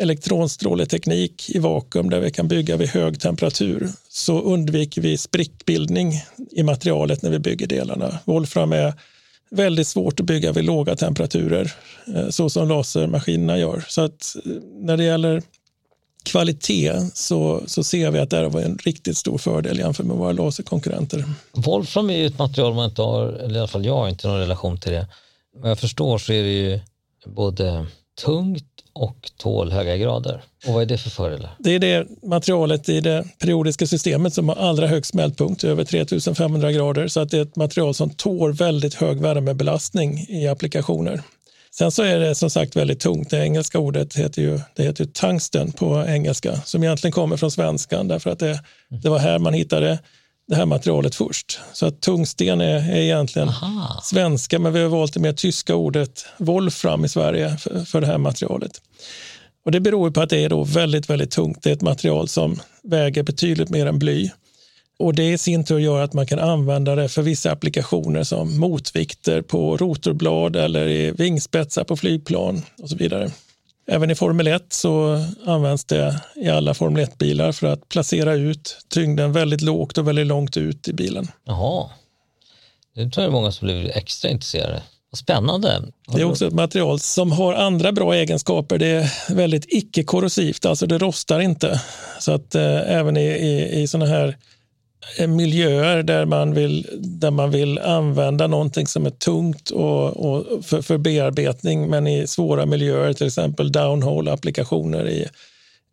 elektronstråleteknik 0.00 1.50
i 1.50 1.58
vakuum 1.58 2.10
där 2.10 2.20
vi 2.20 2.30
kan 2.30 2.48
bygga 2.48 2.76
vid 2.76 2.88
hög 2.88 3.20
temperatur 3.20 3.88
så 4.08 4.40
undviker 4.40 5.00
vi 5.00 5.18
sprickbildning 5.18 6.12
i 6.50 6.62
materialet 6.62 7.22
när 7.22 7.30
vi 7.30 7.38
bygger 7.38 7.66
delarna. 7.66 8.18
Volfram 8.24 8.72
är 8.72 8.94
väldigt 9.52 9.88
svårt 9.88 10.20
att 10.20 10.26
bygga 10.26 10.52
vid 10.52 10.64
låga 10.64 10.96
temperaturer 10.96 11.72
eh, 12.14 12.28
så 12.28 12.50
som 12.50 12.68
lasermaskinerna 12.68 13.58
gör. 13.58 13.84
Så 13.88 14.00
att 14.00 14.36
eh, 14.44 14.52
när 14.80 14.96
det 14.96 15.04
gäller 15.04 15.42
kvalitet 16.24 16.92
så, 17.14 17.62
så 17.66 17.84
ser 17.84 18.10
vi 18.10 18.18
att 18.18 18.30
det 18.30 18.48
var 18.48 18.60
en 18.60 18.78
riktigt 18.78 19.16
stor 19.16 19.38
fördel 19.38 19.78
jämfört 19.78 20.06
med 20.06 20.16
våra 20.16 20.32
laserkonkurrenter. 20.32 21.24
Wolfram 21.52 22.10
är 22.10 22.16
ju 22.16 22.26
ett 22.26 22.38
material 22.38 22.74
man 22.74 22.88
inte 22.88 23.02
har, 23.02 23.26
eller 23.26 23.54
i 23.54 23.58
alla 23.58 23.68
fall 23.68 23.84
jag 23.84 23.96
har 23.96 24.08
inte 24.08 24.28
någon 24.28 24.38
relation 24.38 24.78
till 24.78 24.92
det. 24.92 25.06
Vad 25.54 25.70
jag 25.70 25.78
förstår 25.78 26.18
så 26.18 26.32
är 26.32 26.42
det 26.42 26.52
ju 26.52 26.80
både 27.26 27.86
tungt 28.20 28.71
och 28.92 29.30
tål 29.36 29.72
höga 29.72 29.96
grader. 29.96 30.42
Och 30.66 30.74
vad 30.74 30.82
är 30.82 30.86
det 30.86 30.98
för 30.98 31.10
fördelar? 31.10 31.50
Det 31.58 31.70
är 31.70 31.78
det 31.78 32.06
materialet 32.22 32.88
i 32.88 33.00
det 33.00 33.24
periodiska 33.38 33.86
systemet 33.86 34.34
som 34.34 34.48
har 34.48 34.56
allra 34.56 34.86
högst 34.86 35.10
smältpunkt, 35.10 35.64
över 35.64 35.84
3500 35.84 36.72
grader. 36.72 37.08
Så 37.08 37.20
att 37.20 37.30
det 37.30 37.38
är 37.38 37.42
ett 37.42 37.56
material 37.56 37.94
som 37.94 38.10
tål 38.10 38.52
väldigt 38.52 38.94
hög 38.94 39.20
värmebelastning 39.20 40.26
i 40.28 40.48
applikationer. 40.48 41.22
Sen 41.74 41.90
så 41.90 42.02
är 42.02 42.18
det 42.18 42.34
som 42.34 42.50
sagt 42.50 42.76
väldigt 42.76 43.00
tungt. 43.00 43.30
Det 43.30 43.38
engelska 43.38 43.78
ordet 43.78 44.16
heter 44.16 44.42
ju, 44.42 44.60
det 44.76 44.82
heter 44.82 45.04
ju 45.04 45.10
tungsten 45.10 45.72
på 45.72 46.04
engelska 46.08 46.56
som 46.56 46.82
egentligen 46.82 47.12
kommer 47.12 47.36
från 47.36 47.50
svenskan 47.50 48.08
därför 48.08 48.30
att 48.30 48.38
det, 48.38 48.60
det 48.88 49.08
var 49.08 49.18
här 49.18 49.38
man 49.38 49.54
hittade 49.54 49.98
det 50.48 50.54
här 50.54 50.66
materialet 50.66 51.14
först. 51.14 51.60
Så 51.72 51.86
att 51.86 52.00
tungsten 52.00 52.60
är, 52.60 52.90
är 52.92 52.96
egentligen 52.96 53.48
Aha. 53.48 54.00
svenska 54.02 54.58
men 54.58 54.72
vi 54.72 54.82
har 54.82 54.88
valt 54.88 55.14
det 55.14 55.20
mer 55.20 55.32
tyska 55.32 55.74
ordet 55.74 56.26
wolfram 56.36 57.04
i 57.04 57.08
Sverige 57.08 57.56
för, 57.56 57.84
för 57.84 58.00
det 58.00 58.06
här 58.06 58.18
materialet. 58.18 58.80
Och 59.64 59.72
Det 59.72 59.80
beror 59.80 60.10
på 60.10 60.20
att 60.20 60.30
det 60.30 60.44
är 60.44 60.48
då 60.48 60.64
väldigt, 60.64 61.10
väldigt 61.10 61.30
tungt. 61.30 61.62
Det 61.62 61.70
är 61.70 61.74
ett 61.74 61.82
material 61.82 62.28
som 62.28 62.60
väger 62.82 63.22
betydligt 63.22 63.70
mer 63.70 63.86
än 63.86 63.98
bly. 63.98 64.30
Och 64.98 65.14
Det 65.14 65.32
i 65.32 65.38
sin 65.38 65.64
tur 65.64 65.78
gör 65.78 66.02
att 66.02 66.12
man 66.12 66.26
kan 66.26 66.38
använda 66.38 66.94
det 66.94 67.08
för 67.08 67.22
vissa 67.22 67.52
applikationer 67.52 68.24
som 68.24 68.58
motvikter 68.58 69.42
på 69.42 69.76
rotorblad 69.76 70.56
eller 70.56 70.88
i 70.88 71.10
vingspetsar 71.10 71.84
på 71.84 71.96
flygplan 71.96 72.62
och 72.82 72.90
så 72.90 72.96
vidare. 72.96 73.30
Även 73.86 74.10
i 74.10 74.14
Formel 74.14 74.46
1 74.46 74.72
så 74.72 75.24
används 75.46 75.84
det 75.84 76.20
i 76.36 76.48
alla 76.48 76.74
Formel 76.74 77.04
1-bilar 77.04 77.52
för 77.52 77.66
att 77.66 77.88
placera 77.88 78.34
ut 78.34 78.78
tyngden 78.88 79.32
väldigt 79.32 79.60
lågt 79.60 79.98
och 79.98 80.08
väldigt 80.08 80.26
långt 80.26 80.56
ut 80.56 80.88
i 80.88 80.92
bilen. 80.92 81.28
Jaha, 81.44 81.90
nu 82.94 83.10
tror 83.10 83.24
jag 83.24 83.32
många 83.32 83.52
som 83.52 83.66
blir 83.66 83.96
extra 83.96 84.30
intresserade. 84.30 84.82
Vad 85.10 85.18
spännande. 85.18 85.82
Det 86.12 86.20
är 86.20 86.24
också 86.24 86.46
ett 86.46 86.52
material 86.52 87.00
som 87.00 87.32
har 87.32 87.54
andra 87.54 87.92
bra 87.92 88.14
egenskaper. 88.14 88.78
Det 88.78 88.86
är 88.86 89.34
väldigt 89.34 89.64
icke-korrosivt, 89.68 90.66
alltså 90.66 90.86
det 90.86 90.98
rostar 90.98 91.40
inte. 91.40 91.80
Så 92.20 92.32
att 92.32 92.54
eh, 92.54 92.90
även 92.92 93.16
i, 93.16 93.24
i, 93.24 93.82
i 93.82 93.86
sådana 93.86 94.06
här 94.06 94.36
Eh, 95.18 95.26
miljöer 95.26 96.02
där 96.02 96.24
man 96.24 96.54
vill, 96.54 96.86
där 96.98 97.30
man 97.30 97.50
vill 97.50 97.78
använda 97.78 98.46
någonting 98.46 98.86
som 98.86 99.06
är 99.06 99.10
tungt 99.10 99.70
och, 99.70 100.16
och 100.16 100.64
för, 100.64 100.82
för, 100.82 100.98
bearbetning 100.98 101.90
men 101.90 102.06
i 102.06 102.26
svåra 102.26 102.66
miljöer, 102.66 103.12
till 103.12 103.26
exempel 103.26 103.72
downhole-applikationer 103.72 105.08
i, 105.08 105.28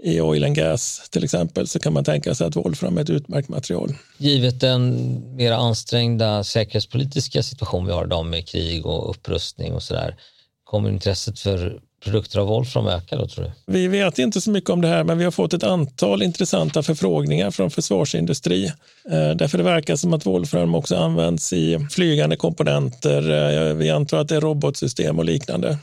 i 0.03 0.21
oil 0.21 0.43
and 0.43 0.55
gas 0.55 1.09
till 1.09 1.23
exempel, 1.23 1.67
så 1.67 1.79
kan 1.79 1.93
man 1.93 2.03
tänka 2.03 2.35
sig 2.35 2.47
att 2.47 2.55
volfram 2.55 2.97
är 2.97 3.01
ett 3.01 3.09
utmärkt 3.09 3.49
material. 3.49 3.93
Givet 4.17 4.59
den 4.59 5.35
mer 5.35 5.51
ansträngda 5.51 6.43
säkerhetspolitiska 6.43 7.43
situation 7.43 7.85
vi 7.85 7.91
har 7.91 8.05
idag 8.05 8.25
med 8.25 8.47
krig 8.47 8.85
och 8.85 9.09
upprustning 9.09 9.73
och 9.73 9.83
sådär, 9.83 10.15
kommer 10.63 10.89
intresset 10.89 11.39
för 11.39 11.79
produkter 12.03 12.39
av 12.39 12.47
Wolfram 12.47 12.87
öka 12.87 13.15
då 13.15 13.27
tror 13.27 13.45
du? 13.45 13.51
Vi 13.65 13.87
vet 13.87 14.19
inte 14.19 14.41
så 14.41 14.51
mycket 14.51 14.69
om 14.69 14.81
det 14.81 14.87
här, 14.87 15.03
men 15.03 15.17
vi 15.17 15.23
har 15.23 15.31
fått 15.31 15.53
ett 15.53 15.63
antal 15.63 16.23
intressanta 16.23 16.83
förfrågningar 16.83 17.51
från 17.51 17.71
försvarsindustri. 17.71 18.65
Eh, 19.11 19.29
därför 19.35 19.57
det 19.57 19.63
verkar 19.63 19.95
som 19.95 20.13
att 20.13 20.25
Wolfram 20.25 20.75
också 20.75 20.95
används 20.95 21.53
i 21.53 21.87
flygande 21.91 22.35
komponenter. 22.35 23.29
Eh, 23.69 23.73
vi 23.75 23.89
antar 23.89 24.17
att 24.17 24.27
det 24.27 24.35
är 24.35 24.41
robotsystem 24.41 25.19
och 25.19 25.25
liknande. 25.25 25.77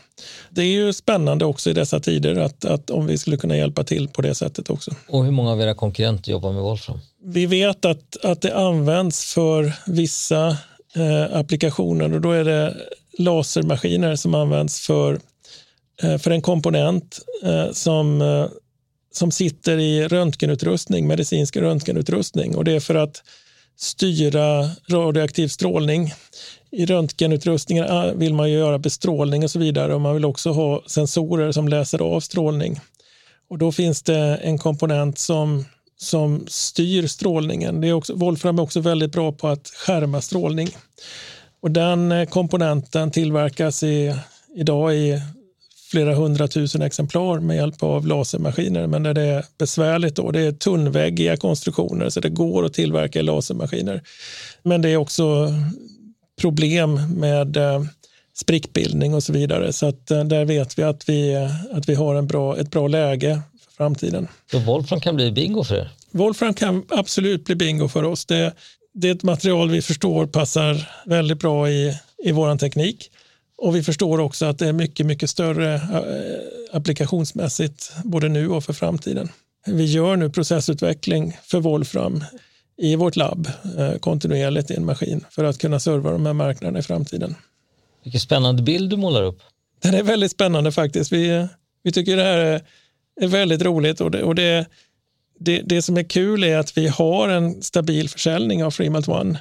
Det 0.51 0.63
är 0.63 0.67
ju 0.67 0.93
spännande 0.93 1.45
också 1.45 1.71
i 1.71 1.73
dessa 1.73 2.01
tider 2.01 2.37
att, 2.37 2.65
att 2.65 2.91
om 2.91 3.07
vi 3.07 3.19
skulle 3.19 3.37
kunna 3.37 3.57
hjälpa 3.57 3.85
till 3.85 4.09
på 4.09 4.23
det 4.23 4.35
sättet 4.35 4.71
också. 4.71 4.91
Och 5.09 5.25
hur 5.25 5.33
många 5.33 5.51
av 5.51 5.61
era 5.61 5.75
konkurrenter 5.75 6.33
jobbar 6.33 6.53
med 6.53 6.63
Wolfram? 6.63 7.01
Vi 7.25 7.47
vet 7.47 7.85
att, 7.85 8.25
att 8.25 8.43
det 8.43 8.57
används 8.57 9.35
för 9.35 9.73
vissa 9.87 10.49
eh, 10.95 11.39
applikationer 11.39 12.15
och 12.15 12.21
då 12.21 12.33
är 12.33 12.45
det 12.45 12.77
lasermaskiner 13.19 14.17
som 14.17 14.35
används 14.35 14.81
för 14.81 15.21
Eh, 16.03 16.19
för 16.19 16.31
en 16.31 16.43
komponent 16.43 17.19
eh, 17.45 17.73
som, 17.73 18.23
eh, 18.23 18.47
som 19.13 19.31
sitter 19.31 19.79
i 19.79 20.09
röntgenutrustning, 20.09 21.07
medicinsk 21.07 21.57
röntgenutrustning. 21.57 22.57
Och 22.57 22.65
det 22.65 22.73
är 22.73 22.81
för 22.81 22.95
att 22.95 23.23
styra 23.77 24.71
radioaktiv 24.91 25.49
strålning. 25.49 26.13
I 26.71 26.87
röntgenutrustningar 26.87 28.15
vill 28.15 28.35
man 28.35 28.51
göra 28.51 28.79
bestrålning 28.79 29.45
och 29.45 29.51
så 29.51 29.59
vidare 29.59 29.95
och 29.95 30.01
man 30.01 30.15
vill 30.15 30.25
också 30.25 30.51
ha 30.51 30.83
sensorer 30.87 31.53
som 31.53 31.69
läser 31.69 32.03
av 32.03 32.21
strålning. 32.21 32.81
Och 33.51 33.59
då 33.59 33.73
finns 33.73 34.03
det 34.03 34.37
en 34.43 34.59
komponent 34.59 35.19
som, 35.19 35.65
som 35.97 36.45
styr 36.49 37.07
strålningen. 37.07 37.81
Det 37.81 37.89
är 37.89 37.93
också, 37.93 38.15
Wolfram 38.15 38.59
är 38.59 38.63
också 38.63 38.81
väldigt 38.81 39.13
bra 39.13 39.33
på 39.33 39.49
att 39.49 39.69
skärma 39.69 40.21
strålning. 40.21 40.69
Och 41.63 41.71
den 41.71 42.27
komponenten 42.27 43.11
tillverkas 43.11 43.83
i, 43.83 44.15
idag 44.57 44.95
i 44.95 45.21
flera 45.91 46.15
hundratusen 46.15 46.83
exemplar 46.83 47.41
med 47.41 47.57
hjälp 47.57 47.83
av 47.83 48.07
lasermaskiner. 48.07 48.87
Men 48.87 49.03
när 49.03 49.15
det 49.15 49.23
är 49.23 49.45
besvärligt 49.59 50.17
då, 50.17 50.31
det 50.31 50.41
är 50.41 50.53
tunnväggiga 50.53 51.37
konstruktioner 51.37 52.09
så 52.09 52.21
det 52.21 52.29
går 52.29 52.65
att 52.65 52.73
tillverka 52.73 53.19
i 53.19 53.23
lasermaskiner. 53.23 54.03
Men 54.63 54.83
det 54.83 54.89
är 54.89 54.97
också 54.97 55.53
problem 56.41 57.01
med 57.17 57.57
eh, 57.57 57.83
sprickbildning 58.35 59.15
och 59.15 59.23
så 59.23 59.33
vidare. 59.33 59.73
Så 59.73 59.87
att 59.87 60.11
eh, 60.11 60.25
där 60.25 60.45
vet 60.45 60.79
vi 60.79 60.83
att 60.83 61.09
vi, 61.09 61.49
att 61.73 61.89
vi 61.89 61.95
har 61.95 62.15
en 62.15 62.27
bra, 62.27 62.57
ett 62.57 62.71
bra 62.71 62.89
läge 62.89 63.41
för 63.65 63.73
framtiden. 63.73 64.29
Så 64.51 64.59
Wolfram 64.59 65.01
kan 65.01 65.17
bli 65.17 65.33
bingo 65.33 65.65
för 65.65 65.75
er? 65.75 65.91
Wolfram 66.11 66.55
kan 66.55 66.85
absolut 66.89 67.45
bli 67.45 67.55
bingo 67.55 67.89
för 67.89 68.03
oss. 68.03 68.27
Det, 68.27 68.55
det 68.95 69.09
är 69.09 69.15
ett 69.15 69.23
material 69.23 69.71
vi 69.71 69.83
förstår 69.83 70.27
passar 70.27 70.91
väldigt 71.07 71.39
bra 71.39 71.71
i, 71.71 71.99
i 72.25 72.33
vår 72.33 72.57
teknik. 72.57 73.11
Och 73.59 73.77
vi 73.77 73.83
förstår 73.83 74.21
också 74.21 74.47
att 74.47 74.59
det 74.59 74.69
är 74.69 74.73
mycket, 74.73 75.07
mycket 75.07 75.31
större 75.31 75.75
eh, 75.75 76.77
applikationsmässigt 76.77 77.93
både 78.05 78.29
nu 78.29 78.49
och 78.49 78.65
för 78.65 78.73
framtiden. 78.73 79.29
Vi 79.67 79.85
gör 79.85 80.17
nu 80.17 80.31
processutveckling 80.31 81.37
för 81.43 81.61
Wolfram 81.61 82.25
i 82.77 82.97
vårt 82.97 83.17
labb 83.17 83.49
eh, 83.79 83.99
kontinuerligt 83.99 84.71
i 84.71 84.75
en 84.75 84.85
maskin 84.85 85.25
för 85.31 85.45
att 85.45 85.59
kunna 85.59 85.81
serva 85.81 86.11
de 86.11 86.27
här 86.27 86.33
marknaderna 86.33 86.79
i 86.79 86.83
framtiden. 86.83 87.35
Vilken 88.05 88.21
spännande 88.21 88.63
bild 88.63 88.91
du 88.91 88.97
målar 88.97 89.23
upp. 89.23 89.43
Den 89.83 89.95
är 89.95 90.03
väldigt 90.03 90.31
spännande 90.31 90.73
faktiskt. 90.73 91.13
Vi, 91.13 91.49
vi 91.83 91.93
tycker 91.93 92.17
det 92.17 92.23
här 92.23 92.39
är, 92.39 92.63
är 93.21 93.27
väldigt 93.27 93.63
roligt 93.63 94.01
och, 94.01 94.11
det, 94.11 94.23
och 94.23 94.35
det, 94.35 94.67
det, 95.39 95.63
det 95.65 95.83
som 95.83 95.97
är 95.97 96.03
kul 96.03 96.45
är 96.45 96.59
att 96.59 96.79
vi 96.79 96.89
har 96.89 97.29
en 97.29 97.63
stabil 97.63 98.09
försäljning 98.09 98.65
av 98.65 98.71
Freemelt 98.71 99.09
One 99.09 99.39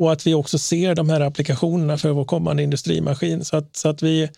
och 0.00 0.12
att 0.12 0.26
vi 0.26 0.34
också 0.34 0.58
ser 0.58 0.94
de 0.94 1.10
här 1.10 1.20
applikationerna 1.20 1.98
för 1.98 2.10
vår 2.10 2.24
kommande 2.24 2.62
industrimaskin. 2.62 3.44
Så 3.44 3.56
att, 3.56 3.76
så 3.76 3.88
att 3.88 4.02
vi, 4.02 4.30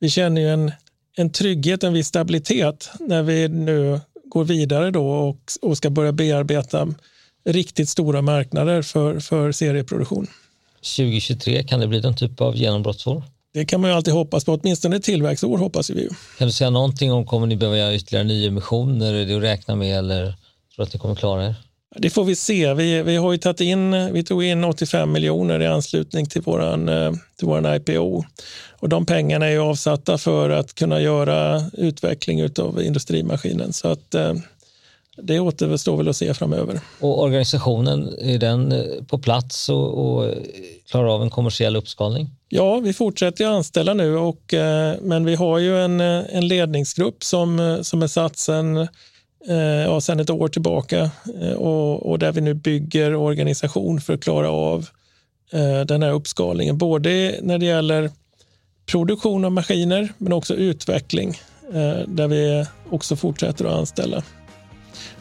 vi 0.00 0.10
känner 0.10 0.40
ju 0.40 0.48
en, 0.48 0.72
en 1.16 1.32
trygghet, 1.32 1.84
en 1.84 1.92
viss 1.92 2.06
stabilitet 2.06 2.90
när 3.00 3.22
vi 3.22 3.48
nu 3.48 4.00
går 4.24 4.44
vidare 4.44 4.90
då 4.90 5.10
och, 5.10 5.38
och 5.62 5.76
ska 5.76 5.90
börja 5.90 6.12
bearbeta 6.12 6.88
riktigt 7.44 7.88
stora 7.88 8.22
marknader 8.22 8.82
för, 8.82 9.20
för 9.20 9.52
serieproduktion. 9.52 10.26
2023, 10.96 11.62
kan 11.62 11.80
det 11.80 11.86
bli 11.86 12.00
den 12.00 12.16
typ 12.16 12.40
av 12.40 12.56
genombrottsår? 12.56 13.22
Det 13.54 13.64
kan 13.64 13.80
man 13.80 13.90
ju 13.90 13.96
alltid 13.96 14.14
hoppas 14.14 14.44
på, 14.44 14.52
åtminstone 14.52 14.96
ett 14.96 15.02
tillväxtår 15.02 15.58
hoppas 15.58 15.90
vi. 15.90 16.08
Kan 16.38 16.46
du 16.46 16.52
säga 16.52 16.70
någonting 16.70 17.12
om, 17.12 17.26
kommer 17.26 17.46
ni 17.46 17.56
behöva 17.56 17.78
göra 17.78 17.94
ytterligare 17.94 18.24
nyemissioner? 18.24 19.14
Är 19.14 19.26
det 19.26 19.36
att 19.36 19.42
räkna 19.42 19.76
med 19.76 19.98
eller 19.98 20.24
tror 20.24 20.34
du 20.76 20.82
att 20.82 20.92
ni 20.92 20.98
kommer 20.98 21.14
klara 21.14 21.46
er? 21.46 21.54
Det 21.96 22.10
får 22.10 22.24
vi 22.24 22.36
se. 22.36 22.74
Vi, 22.74 23.02
vi 23.02 23.16
har 23.16 23.32
ju 23.32 23.38
tagit 23.38 23.60
in, 23.60 24.12
vi 24.12 24.24
tog 24.24 24.44
in 24.44 24.64
85 24.64 25.12
miljoner 25.12 25.60
i 25.62 25.66
anslutning 25.66 26.26
till 26.26 26.42
våran, 26.42 26.88
eh, 26.88 27.12
till 27.38 27.46
våran 27.46 27.74
IPO. 27.74 28.24
Och 28.80 28.88
de 28.88 29.06
pengarna 29.06 29.46
är 29.46 29.58
avsatta 29.58 30.18
för 30.18 30.50
att 30.50 30.74
kunna 30.74 31.00
göra 31.00 31.62
utveckling 31.72 32.44
av 32.44 32.82
industrimaskinen. 32.82 33.72
Så 33.72 33.88
att 33.88 34.14
eh, 34.14 34.34
det 35.22 35.40
återstår 35.40 35.96
väl 35.96 36.08
att 36.08 36.16
se 36.16 36.34
framöver. 36.34 36.80
Och 37.00 37.22
organisationen, 37.22 38.14
är 38.20 38.38
den 38.38 38.72
eh, 38.72 39.04
på 39.08 39.18
plats 39.18 39.68
och, 39.68 39.98
och 39.98 40.34
klarar 40.90 41.14
av 41.14 41.22
en 41.22 41.30
kommersiell 41.30 41.76
uppskalning? 41.76 42.30
Ja, 42.48 42.76
vi 42.76 42.92
fortsätter 42.92 43.46
att 43.46 43.56
anställa 43.56 43.94
nu, 43.94 44.16
och, 44.16 44.54
men 45.00 45.24
vi 45.24 45.34
har 45.34 45.58
ju 45.58 45.84
en, 45.84 46.00
en 46.00 46.48
ledningsgrupp 46.48 47.24
som, 47.24 47.78
som 47.82 48.02
är 48.02 48.06
satt 48.06 48.36
sedan 48.36 48.88
ja, 49.56 50.00
sedan 50.00 50.20
ett 50.20 50.30
år 50.30 50.48
tillbaka 50.48 51.10
eh, 51.40 51.52
och, 51.52 52.10
och, 52.10 52.18
där 52.18 52.32
vi 52.32 52.40
nu 52.40 52.54
bygger 52.54 53.14
organisation 53.14 54.00
för 54.00 54.14
att 54.14 54.22
klara 54.22 54.50
av 54.50 54.88
eh, 55.52 55.80
den 55.80 56.02
här 56.02 56.10
uppskalningen. 56.10 56.78
Både 56.78 57.38
när 57.42 57.58
det 57.58 57.66
gäller 57.66 58.10
produktion 58.86 59.44
av 59.44 59.52
maskiner 59.52 60.08
men 60.18 60.32
också 60.32 60.54
utveckling 60.54 61.40
där 62.06 62.28
vi 62.28 62.66
också 62.90 63.16
fortsätter 63.16 63.64
att 63.64 63.74
anställa. 63.74 64.22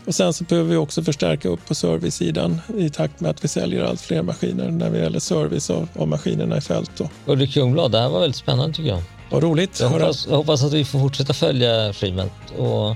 Och 0.07 0.15
sen 0.15 0.33
så 0.33 0.43
behöver 0.43 0.69
vi 0.69 0.75
också 0.75 1.03
förstärka 1.03 1.49
upp 1.49 1.65
på 1.67 1.75
servicesidan 1.75 2.61
i 2.77 2.89
takt 2.89 3.19
med 3.19 3.31
att 3.31 3.43
vi 3.43 3.47
säljer 3.47 3.83
allt 3.83 4.01
fler 4.01 4.21
maskiner 4.21 4.71
när 4.71 4.91
det 4.91 4.97
gäller 4.97 5.19
service 5.19 5.69
av, 5.69 5.87
av 5.95 6.07
maskinerna 6.07 6.57
i 6.57 6.61
fält. 6.61 7.01
Ulrik 7.25 7.55
Ljungblad, 7.55 7.91
det 7.91 7.99
här 7.99 8.09
var 8.09 8.19
väldigt 8.19 8.37
spännande 8.37 8.75
tycker 8.75 8.89
jag. 8.89 9.01
Vad 9.31 9.43
roligt. 9.43 9.79
Jag 9.79 9.89
hoppas, 9.89 10.27
jag 10.27 10.37
hoppas 10.37 10.63
att 10.63 10.73
vi 10.73 10.85
får 10.85 10.99
fortsätta 10.99 11.33
följa 11.33 11.93
Freement 11.93 12.31
och 12.57 12.95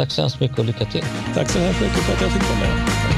Tack 0.00 0.10
så 0.10 0.22
hemskt 0.22 0.40
mycket 0.40 0.58
och 0.58 0.64
lycka 0.64 0.84
till. 0.84 1.04
Tack 1.34 1.50
så 1.50 1.58
hemskt 1.58 1.80
mycket 1.80 1.98
för 1.98 2.12
att 2.14 2.20
jag 2.20 2.30
fick 2.30 2.42
vara 2.42 2.58
med. 2.58 3.09